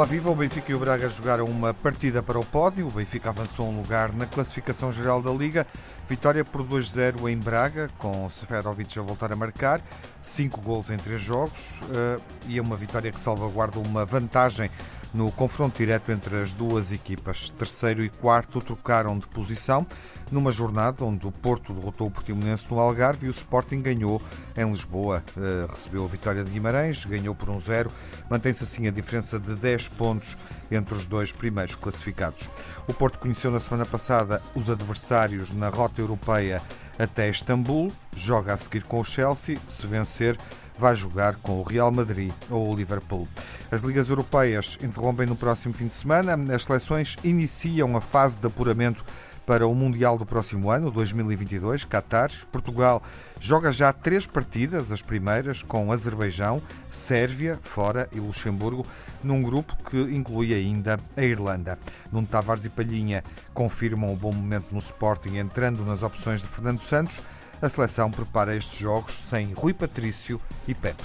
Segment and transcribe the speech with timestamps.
[0.00, 0.30] Olá, viva!
[0.30, 2.86] O Benfica e o Braga jogaram uma partida para o pódio.
[2.86, 5.66] O Benfica avançou um lugar na classificação geral da Liga.
[6.08, 9.82] Vitória por 2-0 em Braga, com Seferovic a voltar a marcar.
[10.22, 14.70] Cinco gols em três jogos uh, e é uma vitória que salvaguarda uma vantagem
[15.12, 17.50] no confronto direto entre as duas equipas.
[17.50, 19.86] Terceiro e quarto trocaram de posição
[20.30, 24.22] numa jornada onde o Porto derrotou o Portimonense no Algarve e o Sporting ganhou
[24.56, 25.22] em Lisboa.
[25.36, 27.90] Uh, recebeu a vitória de Guimarães, ganhou por um zero.
[28.28, 30.36] Mantém-se assim a diferença de 10 pontos
[30.70, 32.48] entre os dois primeiros classificados.
[32.86, 36.62] O Porto conheceu na semana passada os adversários na rota europeia
[36.98, 40.38] até Istambul, joga a seguir com o Chelsea, se vencer
[40.80, 43.28] vai jogar com o Real Madrid ou o Liverpool.
[43.70, 46.34] As ligas europeias interrompem no próximo fim de semana.
[46.54, 49.04] As seleções iniciam a fase de apuramento
[49.44, 52.30] para o Mundial do próximo ano, 2022, Qatar.
[52.50, 53.02] Portugal
[53.38, 58.86] joga já três partidas, as primeiras com Azerbaijão, Sérvia, fora e Luxemburgo,
[59.22, 61.78] num grupo que inclui ainda a Irlanda.
[62.10, 66.80] Nuno Tavares e Palhinha confirmam o bom momento no Sporting, entrando nas opções de Fernando
[66.82, 67.20] Santos.
[67.62, 71.04] A seleção prepara estes jogos sem Rui Patrício e Pepe.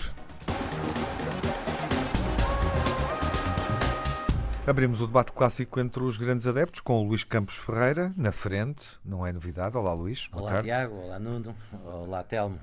[4.65, 8.87] Abrimos o debate clássico entre os grandes adeptos com o Luís Campos Ferreira na frente,
[9.03, 9.75] não é novidade.
[9.75, 10.29] Olá, Luís.
[10.31, 10.69] Olá, tarde.
[10.69, 10.95] Tiago.
[10.95, 11.53] Olá, Nuno.
[11.83, 12.57] Olá, Telmo.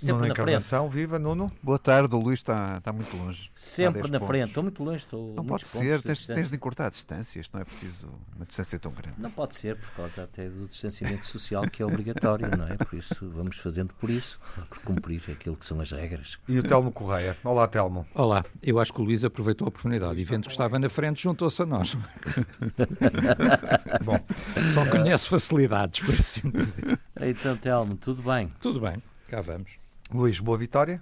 [0.00, 0.98] Sempre Nuno na Encarnação, frente.
[0.98, 1.52] viva Nuno.
[1.62, 3.50] Boa tarde, o Luís está, está muito longe.
[3.54, 4.28] Sempre na pontos.
[4.28, 5.04] frente, estou muito longe.
[5.04, 8.92] Estou não pode ser, tens, tens, de encurtar distâncias, não é preciso uma distância tão
[8.92, 9.20] grande.
[9.20, 12.78] Não pode ser, por causa até do distanciamento social que é obrigatório, não é?
[12.78, 16.38] Por isso, vamos fazendo por isso, por cumprir aquilo que são as regras.
[16.48, 17.36] E o Telmo Correia.
[17.44, 18.06] Olá, Telmo.
[18.14, 21.22] Olá, eu acho que o Luís aproveitou a oportunidade e vendo que estava na frente,
[21.22, 21.94] juntou-se a nós.
[24.02, 24.18] Bom,
[24.64, 26.98] só conhece facilidades, por assim dizer.
[27.20, 28.50] Então, Telmo, tudo bem?
[28.60, 29.79] Tudo bem, cá vamos.
[30.12, 31.00] Luís, boa vitória?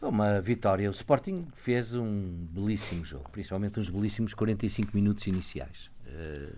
[0.00, 0.90] Uma vitória.
[0.90, 5.88] O Sporting fez um belíssimo jogo, principalmente uns belíssimos 45 minutos iniciais.
[6.08, 6.56] Uh,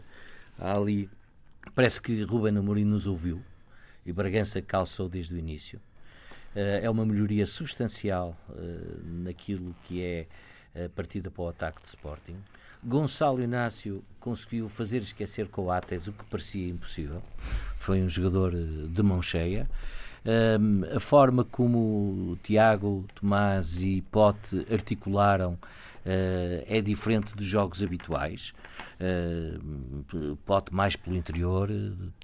[0.58, 1.10] ali
[1.74, 3.42] parece que Ruben Amorim nos ouviu
[4.06, 5.78] e Bragança calçou desde o início.
[6.56, 10.26] Uh, é uma melhoria substancial uh, naquilo que é
[10.82, 12.36] a partida para o ataque de Sporting.
[12.82, 17.22] Gonçalo Inácio conseguiu fazer esquecer Coates o que parecia impossível.
[17.76, 19.68] Foi um jogador de mão cheia.
[20.96, 28.54] A forma como Tiago, Tomás e Pote articularam uh, é diferente dos jogos habituais.
[28.98, 31.68] Uh, Pote mais pelo interior,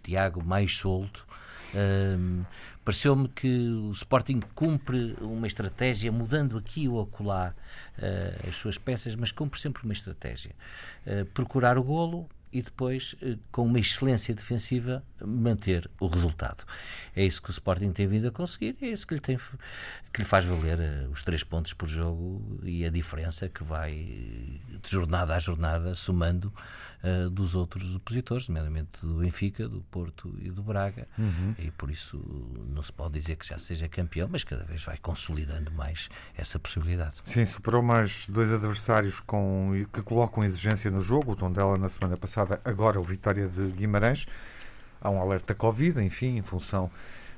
[0.03, 1.27] Tiago mais solto.
[1.75, 2.45] Um,
[2.83, 7.55] Pareceu-me que o Sporting cumpre uma estratégia, mudando aqui ou acolá
[7.99, 10.53] uh, as suas peças, mas cumpre sempre uma estratégia.
[11.35, 16.65] Procurar o golo, e depois, eh, com uma excelência defensiva, manter o resultado.
[17.15, 19.39] É isso que o Sporting tem vindo a conseguir, é isso que lhe, tem,
[20.13, 23.93] que lhe faz valer eh, os três pontos por jogo e a diferença que vai
[23.95, 26.53] de jornada a jornada somando
[27.03, 31.07] uh, dos outros opositores, nomeadamente do Benfica, do Porto e do Braga.
[31.19, 31.55] Uhum.
[31.59, 32.19] E por isso
[32.69, 36.59] não se pode dizer que já seja campeão, mas cada vez vai consolidando mais essa
[36.59, 37.17] possibilidade.
[37.25, 42.17] Sim, superou mais dois adversários com, que colocam exigência no jogo, o Tondela na semana
[42.17, 44.27] passada, agora o Vitória de Guimarães.
[45.01, 46.91] Há um alerta Covid, enfim, em função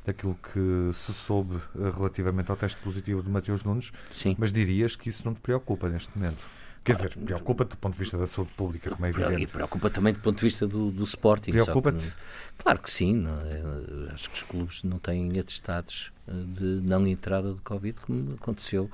[0.05, 4.35] daquilo que se soube eh, relativamente ao teste positivo de Mateus Nunes, Sim.
[4.39, 6.45] mas dirias que isso não te preocupa neste momento?
[6.85, 9.43] Quer dizer, preocupa-te do ponto de vista da saúde pública, como é evidente.
[9.43, 11.53] E preocupa também do ponto de vista do, do Sporting.
[11.53, 12.13] Preocupa-te?
[12.59, 13.15] Claro que sim.
[13.15, 14.13] Não, é?
[14.13, 18.91] acho que os clubes não têm atestados eh, de não entrada de Covid, como aconteceu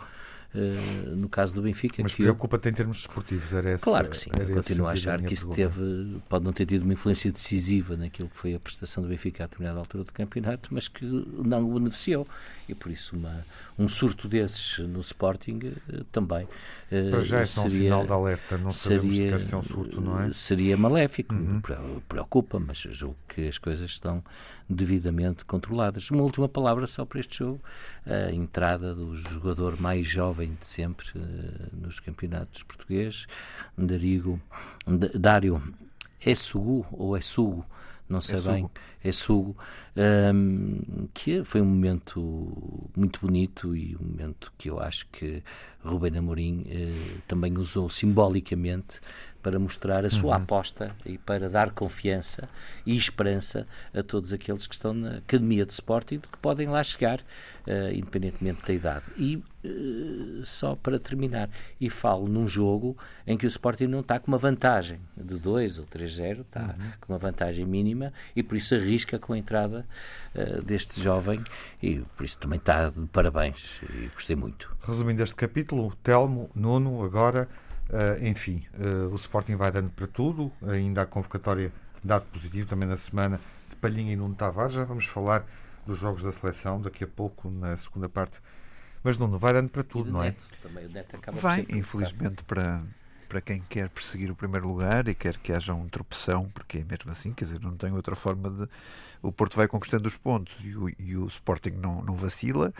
[0.54, 2.02] Uh, no caso do Benfica.
[2.02, 5.34] Mas preocupa-te em termos desportivos, era essa, Claro que sim, eu continuo a achar que
[5.34, 9.10] isso teve, pode não ter tido uma influência decisiva naquilo que foi a prestação do
[9.10, 12.26] Benfica a determinada altura do campeonato, mas que não o beneficiou.
[12.66, 13.44] E por isso uma,
[13.78, 18.12] um surto desses no Sporting uh, também uh, Para já é seria, um sinal de
[18.12, 20.32] alerta, não sabemos seria, se é um surto, não é?
[20.32, 21.62] Seria maléfico, uhum.
[22.08, 24.22] preocupa, mas julgo que as coisas estão
[24.68, 26.10] devidamente controladas.
[26.10, 27.60] Uma última palavra só para este jogo,
[28.04, 33.26] a entrada do jogador mais jovem de sempre uh, nos campeonatos portugueses,
[33.76, 34.40] Darigo,
[35.14, 35.62] Dário
[36.20, 37.64] é Sugu ou é Sugo,
[38.08, 38.70] não sei é bem, sugo.
[39.04, 39.56] é Sugo,
[40.34, 45.42] um, que foi um momento muito bonito e um momento que eu acho que
[45.84, 49.00] Rubén Amorim uh, também usou simbolicamente
[49.42, 50.42] para mostrar a sua uhum.
[50.42, 52.48] aposta e para dar confiança
[52.84, 57.20] e esperança a todos aqueles que estão na academia de Sporting que podem lá chegar,
[57.20, 59.04] uh, independentemente da idade.
[59.16, 61.48] E uh, só para terminar,
[61.80, 62.96] e falo num jogo
[63.26, 66.90] em que o Sporting não está com uma vantagem de 2 ou 3-0, está uhum.
[67.00, 69.86] com uma vantagem mínima e por isso arrisca com a entrada
[70.34, 71.42] uh, deste jovem
[71.82, 74.74] e por isso também está de parabéns e gostei muito.
[74.82, 77.48] Resumindo este capítulo, Telmo, Nuno, agora
[77.88, 81.72] Uh, enfim, uh, o Sporting vai dando para tudo, ainda a convocatória
[82.04, 83.40] dado positivo também na semana
[83.70, 84.74] de Palhinha e Nuno Tavares.
[84.74, 85.46] Já vamos falar
[85.86, 88.40] dos jogos da seleção daqui a pouco, na segunda parte.
[89.02, 90.34] Mas Nuno, vai dando para tudo, não é?
[91.40, 92.82] vai, infelizmente, para,
[93.28, 96.84] para quem quer perseguir o primeiro lugar e quer que haja um tropeção, porque é
[96.84, 98.68] mesmo assim, quer dizer, não tem outra forma de.
[99.20, 102.72] O Porto vai conquistando os pontos e o, e o Sporting não, não vacila,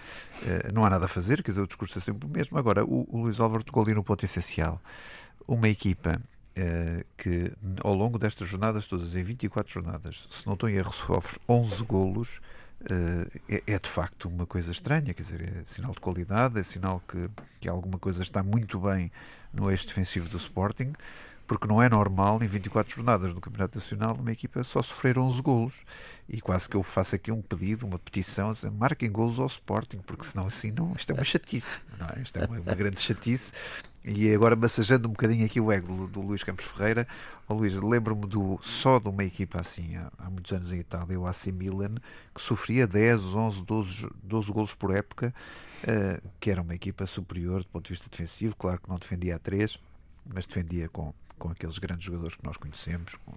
[0.42, 2.56] uh, não há nada a fazer, quer dizer, o discurso é sempre o mesmo.
[2.56, 4.80] Agora, o, o Luís Álvaro tocou ali no ponto essencial.
[5.46, 6.20] Uma equipa
[6.56, 7.52] uh, que,
[7.82, 11.84] ao longo destas jornadas todas, em 24 jornadas, se não estou em erro, sofre 11
[11.84, 12.40] golos.
[12.80, 16.62] Uh, é, é, de facto uma coisa estranha, quer dizer, é sinal de qualidade, é
[16.62, 17.28] sinal que,
[17.60, 19.10] que alguma coisa está muito bem
[19.52, 20.92] no eixo defensivo do Sporting,
[21.48, 25.40] porque não é normal em 24 jornadas no Campeonato Nacional uma equipa só sofrer 11
[25.40, 25.74] golos.
[26.28, 29.96] E quase que eu faço aqui um pedido, uma petição, dizer, marquem golos ao Sporting,
[30.06, 32.20] porque senão assim não, isto é uma chatice, não é?
[32.20, 33.50] Isto é uma, uma grande chatice.
[34.04, 37.08] E agora massajando um bocadinho aqui o ego do, Luís Campos Ferreira,
[37.48, 41.18] oh, Luís, lembro-me do, só de uma equipa assim, há, há, muitos anos em Itália,
[41.18, 41.94] o AC Milan,
[42.34, 45.34] que sofria 10, 11, 12, 12 golos por época,
[45.82, 49.36] uh, que era uma equipa superior do ponto de vista defensivo, claro que não defendia
[49.36, 49.78] a 3,
[50.26, 53.32] mas defendia com, com aqueles grandes jogadores que nós conhecemos, com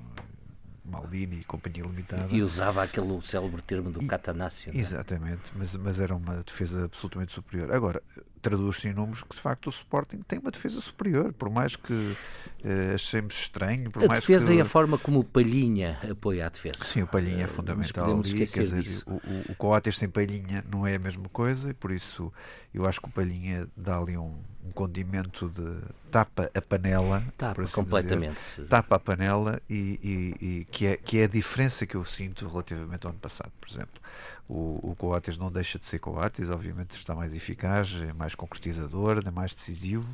[0.83, 2.27] Maldini e Companhia Limitada.
[2.30, 4.71] E usava aquele célebre termo do Catanácio.
[4.74, 4.77] É?
[4.77, 7.71] Exatamente, mas, mas era uma defesa absolutamente superior.
[7.71, 8.01] Agora,
[8.41, 12.15] traduz-se em números que de facto o Sporting tem uma defesa superior, por mais que
[12.63, 13.89] eh, achemos estranho.
[13.91, 14.57] Por a mais defesa que...
[14.57, 16.83] e a forma como o Palhinha apoia a defesa.
[16.83, 18.47] Sim, o Palhinha é eh, fundamental ali.
[18.47, 19.03] Quer dizer, disso.
[19.07, 22.31] o, o, o Coates sem Palhinha não é a mesma coisa e por isso
[22.73, 27.23] eu acho que o Palhinha dá ali um, um condimento de tapa a panela.
[27.38, 28.38] Tapa assim completamente.
[28.55, 32.05] Dizer, tapa a panela e, e, e, que, é, que é a diferença que eu
[32.05, 34.01] sinto relativamente ao ano passado, por exemplo.
[34.53, 39.24] O, o Coates não deixa de ser Coates, obviamente está mais eficaz, é mais concretizador,
[39.25, 40.13] é mais decisivo,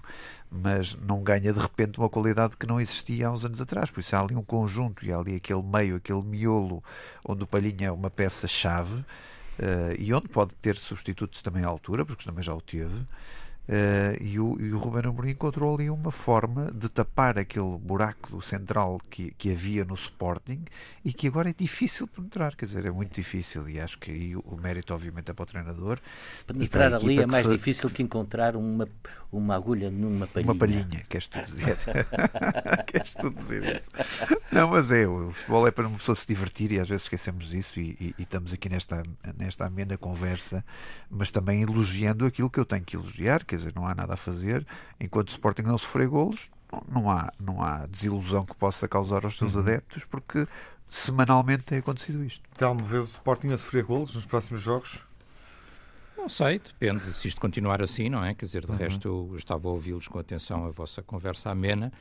[0.51, 3.89] mas não ganha de repente uma qualidade que não existia há uns anos atrás.
[3.89, 6.83] Por isso há ali um conjunto e há ali aquele meio, aquele miolo,
[7.27, 9.03] onde o Palhinha é uma peça-chave.
[9.57, 12.93] Uh, e onde pode ter substitutos também à altura, porque também já o teve,
[13.67, 18.29] Uh, e, o, e o Ruben Amorim encontrou ali uma forma de tapar aquele buraco
[18.31, 20.63] do central que, que havia no Sporting
[21.03, 24.35] e que agora é difícil penetrar, quer dizer, é muito difícil e acho que aí
[24.37, 25.99] o, mérito obviamente é para o treinador.
[26.45, 27.51] Penetrar ali é mais se...
[27.51, 28.87] difícil que encontrar uma,
[29.29, 30.51] uma agulha numa palhinha.
[30.53, 31.77] Uma palhinha, queres tu dizer?
[32.87, 34.37] queres tu dizer isso?
[34.49, 37.49] Não, mas é, o futebol é para uma pessoa se divertir e às vezes esquecemos
[37.49, 39.03] disso e, e, e estamos aqui nesta,
[39.37, 40.63] nesta amena conversa,
[41.09, 44.13] mas também elogiando aquilo que eu tenho que elogiar, que quer dizer, não há nada
[44.13, 44.65] a fazer.
[44.99, 46.49] Enquanto o Sporting não sofrer golos,
[46.87, 49.61] não há, não há desilusão que possa causar aos seus uhum.
[49.61, 50.47] adeptos, porque
[50.89, 52.47] semanalmente tem acontecido isto.
[52.57, 54.99] Telmo, vês o Sporting a sofrer golos nos próximos jogos?
[56.15, 58.33] Não sei, depende se isto continuar assim, não é?
[58.33, 58.77] Quer dizer, de uhum.
[58.77, 61.91] resto eu estava a ouvi-los com atenção a vossa conversa amena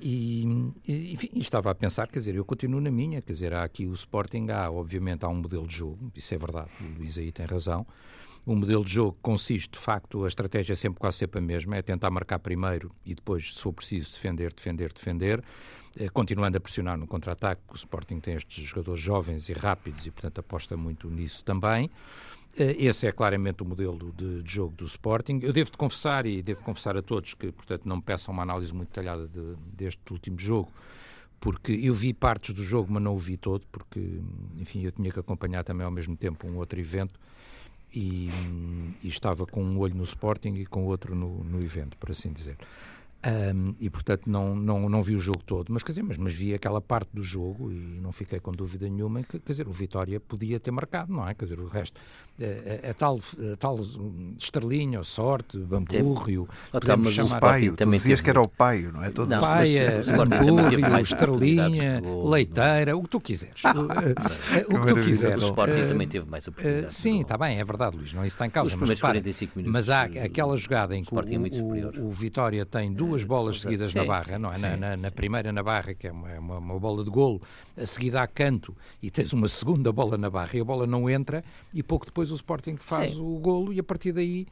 [0.00, 0.42] e,
[0.86, 3.92] enfim, estava a pensar, quer dizer, eu continuo na minha, quer dizer, há aqui o
[3.92, 7.46] Sporting, há, obviamente, há um modelo de jogo, isso é verdade, o Luís aí tem
[7.46, 7.86] razão,
[8.46, 11.76] o modelo de jogo consiste, de facto, a estratégia é sempre quase sempre a mesma,
[11.76, 15.42] é tentar marcar primeiro e depois, se for preciso, defender, defender, defender,
[15.98, 20.12] eh, continuando a pressionar no contra-ataque, o Sporting tem estes jogadores jovens e rápidos e,
[20.12, 21.90] portanto, aposta muito nisso também.
[22.56, 25.40] Eh, esse é claramente o modelo de, de jogo do Sporting.
[25.42, 28.72] Eu devo-te confessar, e devo confessar a todos, que, portanto, não me peçam uma análise
[28.72, 30.70] muito detalhada de, deste último jogo,
[31.40, 34.20] porque eu vi partes do jogo, mas não o vi todo, porque,
[34.56, 37.18] enfim, eu tinha que acompanhar também ao mesmo tempo um outro evento
[37.96, 38.28] e,
[39.02, 42.10] e, estava com um olho no Sporting e com o outro no, no evento, por
[42.10, 42.58] assim dizer.
[43.26, 46.32] Um, e portanto não, não, não vi o jogo todo, mas quer dizer, mas, mas
[46.32, 49.72] vi aquela parte do jogo e não fiquei com dúvida nenhuma que quer dizer, o
[49.72, 51.34] Vitória podia ter marcado, não é?
[51.34, 52.00] Quer dizer, o resto,
[52.38, 53.18] a, é, a, é, a tal,
[53.52, 53.80] a tal
[54.38, 57.38] estrelinha, sorte, bamburrio, podemos chamar...
[57.38, 59.10] O paio, também dizias que era o paio, não é?
[59.10, 63.62] Todo não, paia, bamburrio, estrelinha, leiteira, o que tu quiseres.
[64.52, 65.42] Eh, o, que tu quiseres.
[65.42, 66.94] O Sporting também teve mais oportunidades.
[66.94, 68.76] Sim, está bem, é verdade, Luís, não isso está em causa.
[68.76, 69.00] Mas,
[69.64, 73.98] mas há aquela jogada em que o, o Vitória tem duas duas bolas seguidas sim,
[73.98, 74.58] na barra, não é?
[74.58, 77.40] Na, na, na, primeira na barra, que é uma, uma, uma, bola de golo,
[77.76, 81.08] a seguida a canto, e tens uma segunda bola na barra e a bola não
[81.08, 81.42] entra,
[81.72, 83.20] e pouco depois o Sporting faz sim.
[83.20, 84.46] o golo e a partir daí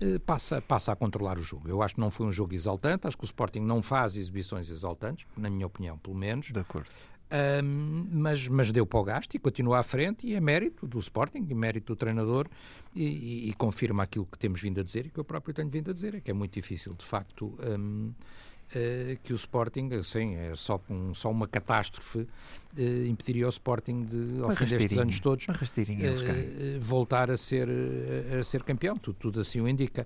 [0.00, 1.68] eh, passa, passa a controlar o jogo.
[1.68, 4.70] Eu acho que não foi um jogo exaltante, acho que o Sporting não faz exibições
[4.70, 6.50] exaltantes, na minha opinião, pelo menos.
[6.50, 6.88] De acordo.
[7.32, 10.98] Um, mas, mas deu para o gasto e continua à frente e é mérito do
[10.98, 12.48] Sporting, e mérito do treinador
[12.92, 15.68] e, e, e, confirma aquilo que temos vindo a dizer e que eu próprio tenho
[15.68, 19.90] vindo a dizer, é que é muito difícil de facto um, uh, que o Sporting,
[19.94, 24.98] assim, é só, um, só uma catástrofe, uh, impediria ao Sporting de, ao fim destes
[24.98, 25.46] anos todos,
[26.80, 27.68] voltar a ser,
[28.40, 28.96] a ser campeão.
[28.96, 30.04] Tudo, tudo assim o indica.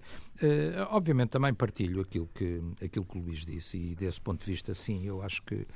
[0.91, 4.75] obviamente também partilho aquilo que, aquilo que o Luís disse e desse ponto de vista,
[4.75, 5.67] sim, eu acho que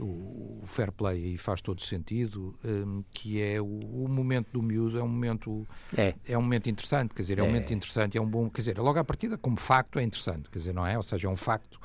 [0.00, 4.98] o, fair play aí faz todo sentido, um, que é o, o, momento do miúdo,
[4.98, 5.66] é um momento
[5.96, 6.14] é.
[6.26, 7.48] é um momento interessante, quer dizer, é, um é.
[7.48, 10.58] momento interessante, é um bom, quer dizer, logo à partida, como facto, é interessante, quer
[10.58, 10.96] dizer, não é?
[10.96, 11.78] Ou seja, é um facto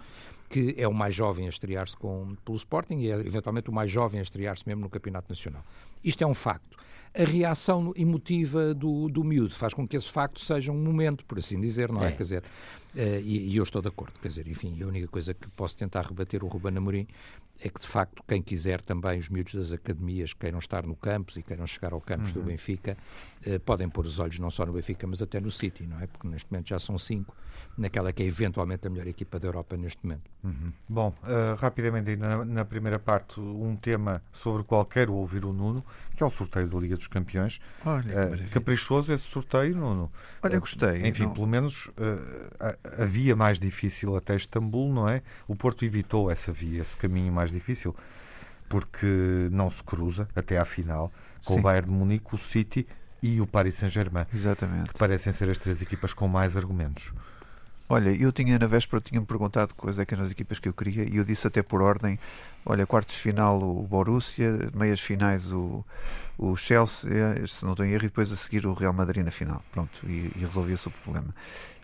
[0.49, 4.19] que é o mais jovem a estrear-se pelo Sporting e é eventualmente o mais jovem
[4.19, 5.63] a estrear-se mesmo no Campeonato Nacional.
[6.03, 6.77] Isto é um facto.
[7.17, 11.39] A reação emotiva do, do miúdo faz com que esse facto seja um momento, por
[11.39, 12.09] assim dizer, não é?
[12.09, 12.11] é.
[12.11, 12.43] Quer dizer,
[12.95, 15.75] Uh, e, e, eu estou de acordo, quer dizer, enfim, a única coisa que posso
[15.75, 17.05] tentar rebater o Ruben Amorim
[17.59, 21.37] é que, de facto, quem quiser também, os miúdos das academias queiram estar no campus
[21.37, 22.41] e queiram chegar ao campus uhum.
[22.41, 22.97] do Benfica,
[23.47, 26.07] uh, podem pôr os olhos não só no Benfica, mas até no City, não é?
[26.07, 27.35] Porque neste momento já são cinco,
[27.77, 30.29] naquela que é eventualmente a melhor equipa da Europa neste momento.
[30.43, 30.73] Uhum.
[30.87, 35.53] Bom, uh, rapidamente, na, na, primeira parte, um tema sobre o qual quero ouvir o
[35.53, 35.83] Nuno,
[36.15, 37.59] que é o sorteio da Liga dos Campeões.
[37.85, 40.11] Olha, caprichoso esse sorteio, Nuno?
[40.41, 41.07] Olha, gostei.
[41.07, 41.33] Enfim, não...
[41.33, 41.89] pelo menos
[42.97, 45.21] a via mais difícil até Istambul, não é?
[45.47, 47.95] O Porto evitou essa via, esse caminho mais difícil,
[48.67, 51.11] porque não se cruza até à final
[51.45, 51.59] com Sim.
[51.59, 52.87] o Bayern de Munique, o City
[53.21, 54.25] e o Paris Saint-Germain.
[54.33, 54.91] Exatamente.
[54.91, 57.13] Que parecem ser as três equipas com mais argumentos.
[57.87, 60.73] Olha, eu tinha na véspera tinha-me perguntado quais é que eram as equipas que eu
[60.73, 62.17] queria e eu disse até por ordem,
[62.65, 65.85] olha, quartos de final o Borussia, meias finais o,
[66.35, 67.11] o Chelsea,
[67.47, 69.61] se não estou em erro, e depois a seguir o Real Madrid na final.
[69.71, 71.27] Pronto, e, e resolvia-se o problema.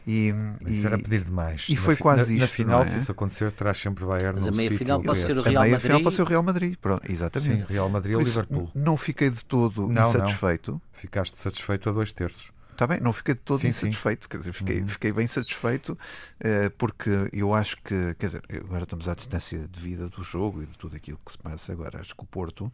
[0.06, 0.34] E,
[0.68, 1.66] isso e, era pedir demais.
[1.70, 2.42] E foi na, quase na, isto.
[2.42, 2.90] Na final, é?
[2.90, 5.56] se isso acontecer, terá sempre Bayern Mas a meia final pode ser o Real Madrid.
[5.56, 6.76] A meia final pode ser o Real Madrid.
[6.82, 7.68] Pronto, exatamente.
[7.68, 8.72] Sim, Real Madrid ou Liverpool.
[8.74, 10.72] Não fiquei de todo não, insatisfeito.
[10.72, 10.82] Não.
[10.94, 12.52] Ficaste satisfeito a dois terços.
[12.72, 14.30] Está bem, não fiquei de todo sim, insatisfeito, sim.
[14.30, 14.88] quer dizer, fiquei, uhum.
[14.88, 19.80] fiquei bem satisfeito uh, porque eu acho que, quer dizer, agora estamos à distância de
[19.80, 22.00] vida do jogo e de tudo aquilo que se passa agora.
[22.00, 22.74] Acho que o Porto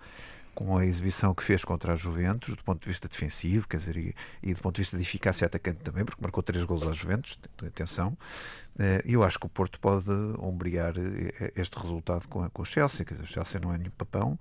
[0.58, 3.96] com a exibição que fez contra a Juventus, do ponto de vista defensivo, quer dizer,
[3.96, 6.94] e, e do ponto de vista de eficácia atacante também, porque marcou três gols à
[6.94, 8.18] Juventus, atenção,
[8.80, 10.10] eh, eu acho que o Porto pode
[10.40, 13.92] ombrear eh, este resultado com, com o Chelsea, quer dizer, o Chelsea não é nenhum
[13.92, 14.40] papão,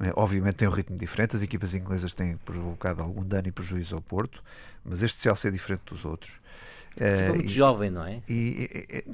[0.00, 3.94] eh, obviamente tem um ritmo diferente, as equipas inglesas têm provocado algum dano e prejuízo
[3.94, 4.42] ao Porto,
[4.82, 6.32] mas este Chelsea é diferente dos outros.
[7.00, 8.20] É muito e, jovem, não é?
[8.28, 9.04] E, e,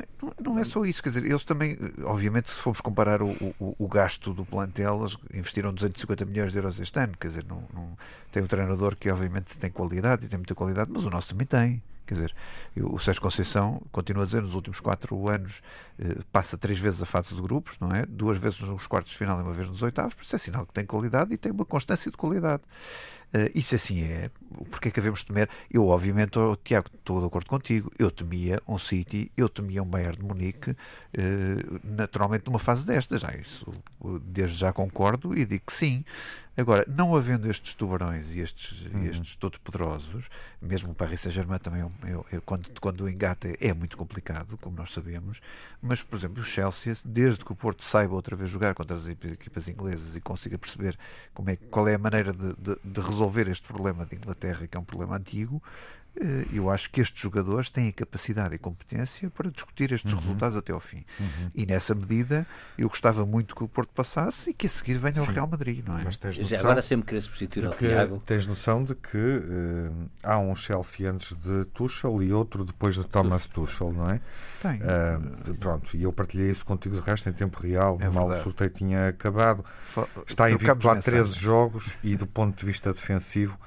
[0.43, 3.89] não é só isso, quer dizer, eles também, obviamente, se formos comparar o, o, o,
[3.89, 7.97] gasto do plantel, eles investiram 250 milhões de euros este ano, quer dizer, não, não,
[8.33, 11.47] tem um treinador que obviamente tem qualidade e tem muita qualidade, mas o nosso também
[11.47, 11.83] tem.
[12.07, 12.35] Quer dizer,
[12.77, 15.63] o Sérgio Conceição continua a dizer, nos últimos quatro anos
[15.99, 18.05] eh, passa três vezes a fase de grupos, não é?
[18.07, 20.67] Duas vezes nos quartos de final e uma vez nos oitavos, por isso é sinal
[20.67, 22.63] que tem qualidade e tem uma constância de qualidade.
[23.35, 24.31] Uh, isso assim é.
[24.71, 25.49] Porque é que devemos temer?
[25.69, 27.91] Eu, obviamente, oh, Tiago, estou de acordo contigo.
[27.99, 33.23] Eu temia um City, eu temia um Bayern de Munique, uh, naturalmente numa fase destas.
[33.23, 33.67] Já, isso,
[34.23, 36.05] desde já concordo e digo que sim.
[36.57, 39.05] Agora, não havendo estes tubarões e estes, uhum.
[39.07, 40.29] estes todos poderosos,
[40.63, 44.77] mesmo o Paris Saint-Germain também, eu, eu, eu, quando, quando engata, é muito complicado, como
[44.77, 45.41] nós sabemos.
[45.83, 49.07] Mas, por exemplo, o Chelsea, desde que o Porto saiba outra vez jogar contra as
[49.07, 50.97] equipas inglesas e consiga perceber
[51.33, 54.77] como é, qual é a maneira de, de, de resolver este problema de Inglaterra, que
[54.77, 55.61] é um problema antigo,
[56.53, 60.21] eu acho que estes jogadores têm a capacidade e competência para discutir estes uhum.
[60.21, 61.05] resultados até ao fim.
[61.19, 61.51] Uhum.
[61.55, 62.47] E nessa medida,
[62.79, 65.85] eu gostava muito que o Porto passasse e que a seguir venha ao Real Madrid,
[65.87, 66.05] não é?
[66.05, 68.23] Mas tens noção agora sempre querer substituir ao que, Tiago.
[68.25, 73.05] Tens noção de que uh, há um Chelsea antes de Tuchel e outro depois de
[73.05, 74.21] Thomas Tuchel, não é?
[74.63, 74.81] Tem.
[74.81, 77.99] Uh, pronto, e eu partilhei isso contigo de resto em tempo real.
[78.01, 79.65] É mal o sorteio tinha acabado.
[80.27, 83.59] Está invicto há 13 jogos e do ponto de vista defensivo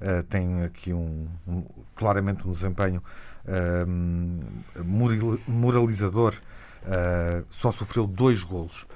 [0.00, 3.02] uh, tem aqui um, um, claramente um desempenho
[3.44, 4.84] uh,
[5.46, 6.34] moralizador.
[6.84, 8.86] Uh, só sofreu dois golos.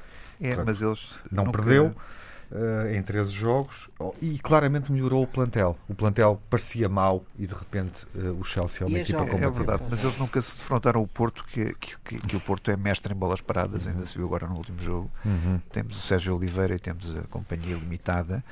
[0.40, 1.58] É, Portanto, mas eles não nunca...
[1.58, 1.94] perdeu.
[2.50, 3.90] Uh, em 13 jogos
[4.22, 5.76] e claramente melhorou o plantel.
[5.86, 9.44] O plantel parecia mau e de repente uh, o Chelsea é uma e equipa é,
[9.44, 12.76] é verdade, mas eles nunca se defrontaram o Porto, que, que, que, o Porto é
[12.78, 15.10] mestre em bolas paradas, ainda se viu agora no último jogo.
[15.26, 15.60] Uhum.
[15.70, 18.42] Temos o Sérgio Oliveira e temos a Companhia Limitada.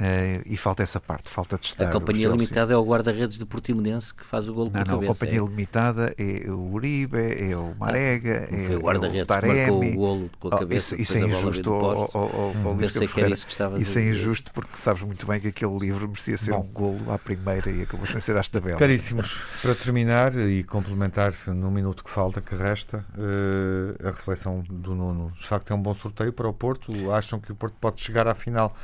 [0.00, 1.88] Uh, e falta essa parte, falta testar.
[1.88, 5.12] A Companhia Limitada é o guarda-redes de Portimonense que faz o gol não, não, cabeça.
[5.12, 5.44] A Companhia é.
[5.44, 10.30] Limitada é o Uribe, é o Marega, ah, é, o guarda-redes que marcou o golo
[10.40, 10.96] com a oh, cabeça.
[10.96, 13.52] Oh, isso, isso é injusto ao, ao, ao, ao Luís Pensei que era isso que
[13.52, 16.60] estava Isso é injusto porque sabes muito bem que aquele livro merecia ser Bom.
[16.60, 18.78] um golo à primeira e acabou sem ser às tabelas.
[18.78, 24.94] Caríssimos, para terminar e complementar no minuto que falta, que resta, uh, a reflexão do
[24.94, 25.30] Nuno.
[25.38, 27.12] De facto é um bom sorteio para o Porto.
[27.12, 28.74] Acham que o Porto pode chegar à final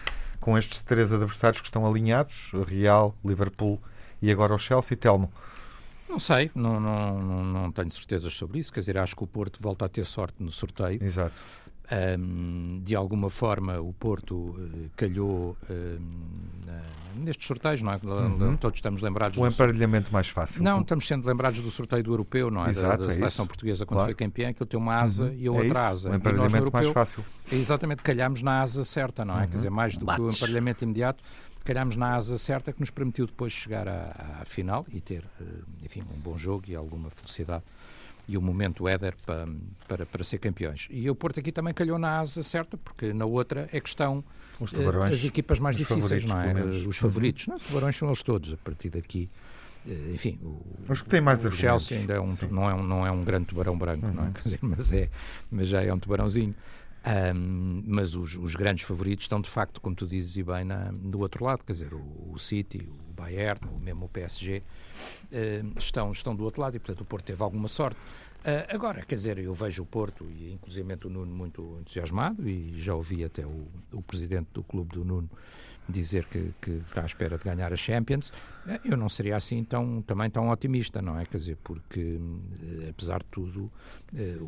[0.47, 3.81] com estes três adversários que estão alinhados, Real, Liverpool
[4.23, 4.97] e agora o Chelsea.
[4.97, 5.29] Telmo.
[6.09, 8.73] Não sei, não, não, não, não tenho certezas sobre isso.
[8.73, 11.03] Quer dizer, acho que o Porto volta a ter sorte no sorteio.
[11.03, 11.35] Exato.
[12.19, 18.01] Um, de alguma forma, o Porto uh, calhou um, nestes sorteios, não é?
[18.03, 18.57] Uhum.
[18.57, 19.39] Todos estamos lembrados.
[19.39, 20.63] O emparelhamento mais fácil.
[20.63, 22.71] Não, estamos sendo lembrados do sorteio do europeu, não é?
[22.71, 23.47] Exato, da, da é seleção isso.
[23.47, 24.09] portuguesa quando claro.
[24.09, 25.35] foi campeã, que ele tem uma asa uhum.
[25.35, 26.11] e a outra é asa.
[26.11, 27.25] O emparelhamento e nós, europeu, mais fácil.
[27.51, 29.43] É exatamente, calhámos na asa certa, não é?
[29.43, 29.49] Uhum.
[29.49, 30.25] Quer dizer, mais do Bates.
[30.25, 31.23] que o emparelhamento imediato
[31.65, 35.45] calhámos na asa certa que nos permitiu depois chegar à, à, final e ter, eh,
[35.85, 37.65] enfim, um bom jogo e alguma felicidade
[38.29, 39.49] e o momento Éder para,
[39.87, 40.89] para, para ser campeões.
[40.91, 44.25] E o Porto aqui também calhou na asa certa, porque na outra é questão
[44.61, 46.53] os tubarões, as equipas mais difíceis, não é?
[46.55, 46.87] Menos.
[46.87, 47.47] Os favoritos.
[47.47, 47.53] Uhum.
[47.53, 49.29] Não, os tubarões são eles todos, a partir daqui.
[49.87, 53.07] eh, Enfim, o, que têm mais o Chelsea ainda é um, não, é um, não
[53.07, 54.13] é um grande tubarão branco, uhum.
[54.15, 54.31] não é?
[54.43, 55.09] Dizer, mas, é,
[55.51, 56.55] mas já é um tubarãozinho.
[57.07, 60.91] Um, mas os, os, grandes favoritos estão de facto, como tu dizes e bem, na,
[60.91, 64.61] do outro lado, quer dizer, o, o City, o Bayern, ou mesmo o PSG,
[65.77, 68.01] estão, estão do outro lado e, portanto, o Porto teve alguma sorte.
[68.41, 72.77] Uh, agora, quer dizer, eu vejo o Porto e, inclusive, o Nuno muito entusiasmado e
[72.77, 75.31] já ouvi até o, o presidente do clube do Nuno
[75.89, 78.33] dizer que, que, está à espera de ganhar a Champions,
[78.85, 81.25] eu não seria assim tão, também tão otimista, não é?
[81.25, 82.19] Quer dizer, porque
[82.91, 83.71] apesar de tudo,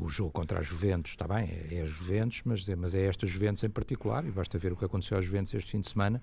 [0.00, 3.06] o jogo contra a Juventus, está bem, é, é a Juventus, mas é, mas é
[3.06, 5.88] esta Juventus em particular, e basta ver o que aconteceu às Juventus este fim de
[5.88, 6.20] semana,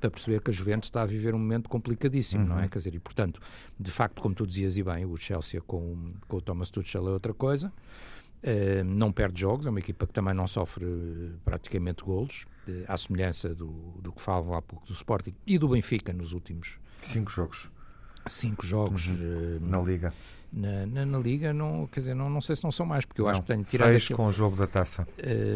[0.00, 2.48] para perceber que a Juventus está a viver um momento complicadíssimo, uhum.
[2.50, 2.68] não é?
[2.68, 3.40] Quer dizer, e portanto,
[3.78, 7.10] de facto, como tu dizias e bem, o Chelsea com, com o Thomas Tuchel é
[7.10, 7.72] outra coisa,
[8.40, 10.86] Uh, não perde jogos, é uma equipa que também não sofre
[11.44, 12.46] praticamente golos,
[12.86, 13.68] à semelhança do,
[14.00, 17.70] do que falava há pouco do Sporting e do Benfica nos últimos cinco jogos.
[18.26, 19.58] Cinco jogos uhum.
[19.62, 20.12] na Liga.
[20.50, 23.20] Na, na, na, Liga, não, quer dizer, não, não sei se não são mais, porque
[23.20, 23.90] eu não, acho que tenho tirado.
[23.90, 25.06] Seis aquele, com o jogo da taça.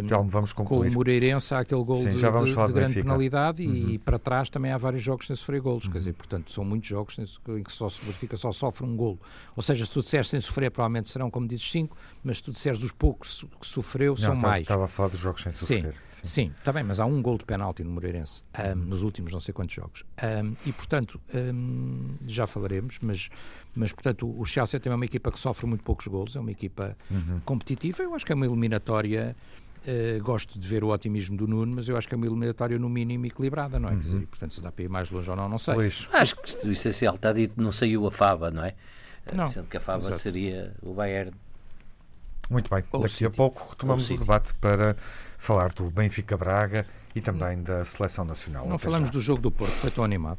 [0.06, 0.88] já vamos concluir.
[0.88, 3.90] Com o Moreirense há aquele gol Sim, de, de, de grande penalidade uhum.
[3.90, 5.92] e para trás também há vários jogos sem sofrer golos, uhum.
[5.92, 9.18] quer dizer, portanto, são muitos jogos em que só o Benfica só sofre um golo.
[9.56, 12.52] Ou seja, se tu disseres sem sofrer, provavelmente serão, como dizes, cinco, mas se tu
[12.52, 14.62] disseres os poucos que sofreu, não, são estava, mais.
[14.62, 15.92] Estava a falar dos jogos sem sofrer.
[15.92, 16.12] Sim.
[16.22, 19.40] Sim, está bem, mas há um gol de penalti no Moreirense um, nos últimos não
[19.40, 20.04] sei quantos jogos.
[20.22, 23.28] Um, e, portanto, um, já falaremos, mas,
[23.74, 26.50] mas, portanto, o Chelsea também é uma equipa que sofre muito poucos golos, é uma
[26.50, 27.40] equipa uhum.
[27.44, 28.02] competitiva.
[28.02, 29.36] Eu acho que é uma eliminatória.
[29.84, 32.78] Uh, gosto de ver o otimismo do Nuno, mas eu acho que é uma eliminatória
[32.78, 33.92] no mínimo equilibrada, não é?
[33.92, 33.98] Uhum.
[33.98, 35.74] Quer dizer, portanto, se dá para ir mais longe ou não, não sei.
[35.74, 36.08] Pois.
[36.12, 38.74] Acho que o essencial está dito, não saiu a Fava, não é?
[39.32, 39.48] Não.
[39.48, 40.18] Sendo que a Fava Exato.
[40.18, 41.32] seria o Bayern.
[42.48, 44.20] Muito bem, Ou daqui a pouco retomamos Ou o City.
[44.20, 44.96] debate para
[45.38, 48.66] falar do Benfica Braga e também da Seleção Nacional.
[48.66, 49.12] Não Até falamos já.
[49.12, 50.38] do jogo do Porto, foi tão animado.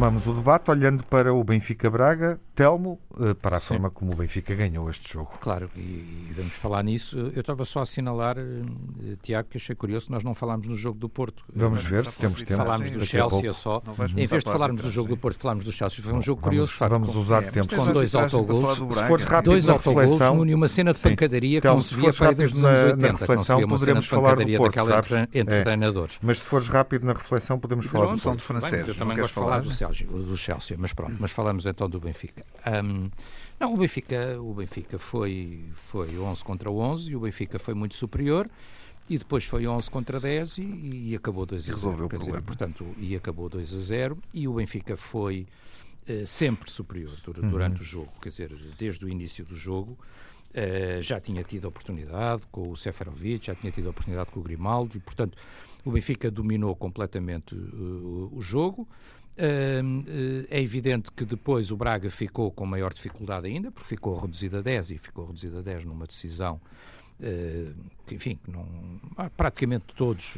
[0.00, 2.40] Retomamos o debate olhando para o Benfica Braga.
[2.60, 3.68] Telmo, eh, para a Sim.
[3.68, 5.30] forma como o Benfica ganhou este jogo.
[5.40, 7.18] Claro, e, e vamos falar nisso.
[7.34, 10.98] Eu estava só a assinalar, eh, Tiago, que achei curioso, nós não falámos no jogo
[10.98, 11.42] do Porto.
[11.56, 12.56] Vamos ver se temos tempo.
[12.62, 13.52] Falámos do Chelsea pouco.
[13.54, 13.82] só.
[14.14, 16.04] Em vez de falarmos do jogo do Porto, falámos do Chelsea.
[16.04, 17.74] Foi um jogo vamos, curioso, de facto, Vamos com- usar É, tempo.
[17.74, 21.94] com dois rápido Dois reflexão- Nuno, e uma cena de pancadaria que Então, não se
[21.94, 23.66] via para aí desde rápido os anos na- na 80, que não se reflexão, via
[23.66, 24.98] uma cena de pancadaria daquela
[25.32, 25.62] entre, É.
[25.62, 26.18] treinadores.
[26.22, 29.46] Mas se fores rápido na reflexão, podemos falar do francês, eu também gosto de falar
[29.46, 29.60] falar?
[29.62, 32.44] do Chelsea, do Chelsea, mas pronto, mas falamos então do Benfica.
[32.64, 33.10] Ahm,
[33.58, 37.94] não, o Benfica, o Benfica foi, foi 11 contra 11 e o Benfica foi muito
[37.94, 38.48] superior
[39.08, 40.62] e depois foi 11 contra 10 e,
[41.10, 41.74] e acabou 2 a 0.
[41.76, 45.46] Resolveu o dizer, portanto, e acabou 2 a 0 e o Benfica foi
[46.06, 49.98] eh, sempre superior dur- durante o jogo, quer dizer, desde o início do jogo.
[50.52, 54.96] eh, já tinha tido oportunidade com o Seferovic, já tinha tido oportunidade com o Grimaldo
[54.96, 55.38] e, portanto,
[55.84, 57.58] o Benfica dominou completamente eh,
[58.32, 58.86] o jogo.
[59.42, 64.58] Eh, é evidente que depois o Braga ficou com maior dificuldade ainda, porque ficou reduzido
[64.58, 66.60] a 10 e ficou reduzido a 10 numa decisão
[67.22, 67.72] eh,
[68.06, 68.66] que, enfim, não,
[69.36, 70.34] praticamente todos,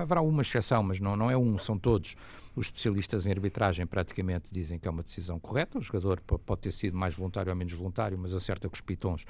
[0.00, 2.14] haverá uma exceção, mas não, não é um, são todos
[2.54, 5.76] os especialistas em arbitragem praticamente dizem que é uma decisão correta.
[5.78, 8.80] O jogador po- pode ter sido mais voluntário ou menos voluntário, mas acerta com os
[8.80, 9.24] pitons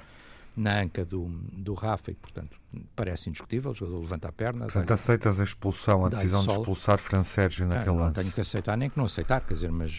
[0.55, 2.57] na anca do, do Rafa e, portanto,
[2.95, 3.71] parece indiscutível.
[3.71, 4.65] O jogador levanta a perna.
[4.65, 8.15] Portanto, dá-lhe- aceitas a expulsão, a decisão de expulsar Fran Sérgio ah, naquele não lance.
[8.19, 9.91] tenho que aceitar nem que não aceitar, quer dizer, mas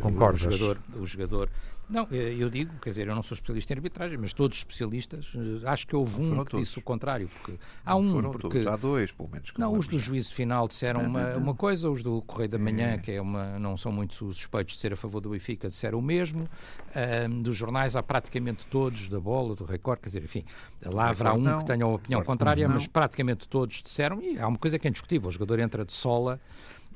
[0.00, 0.40] Concordas?
[0.46, 1.50] o jogador, o jogador
[1.90, 5.26] não, eu digo, quer dizer, eu não sou especialista em arbitragem, mas todos os especialistas,
[5.34, 6.66] eh, acho que houve Não um que todos.
[6.68, 9.52] disse o contrário, porque há Não um, porque todos, há dois, pelo menos.
[9.58, 12.98] não, os do juízo final disseram uma, uma coisa, os do Correio da Manhã, É.
[12.98, 16.02] que é uma, não são muito suspeitos de ser a favor do Benfica, disseram o
[16.02, 16.48] mesmo.
[16.94, 20.44] Ahm, dos jornais há praticamente todos, da Bola, do Record, quer dizer, enfim,
[20.84, 24.58] lá haverá um que tenha uma opinião contrária, mas praticamente todos disseram, e há uma
[24.58, 26.40] coisa que é indiscutível, o jogador entra de sola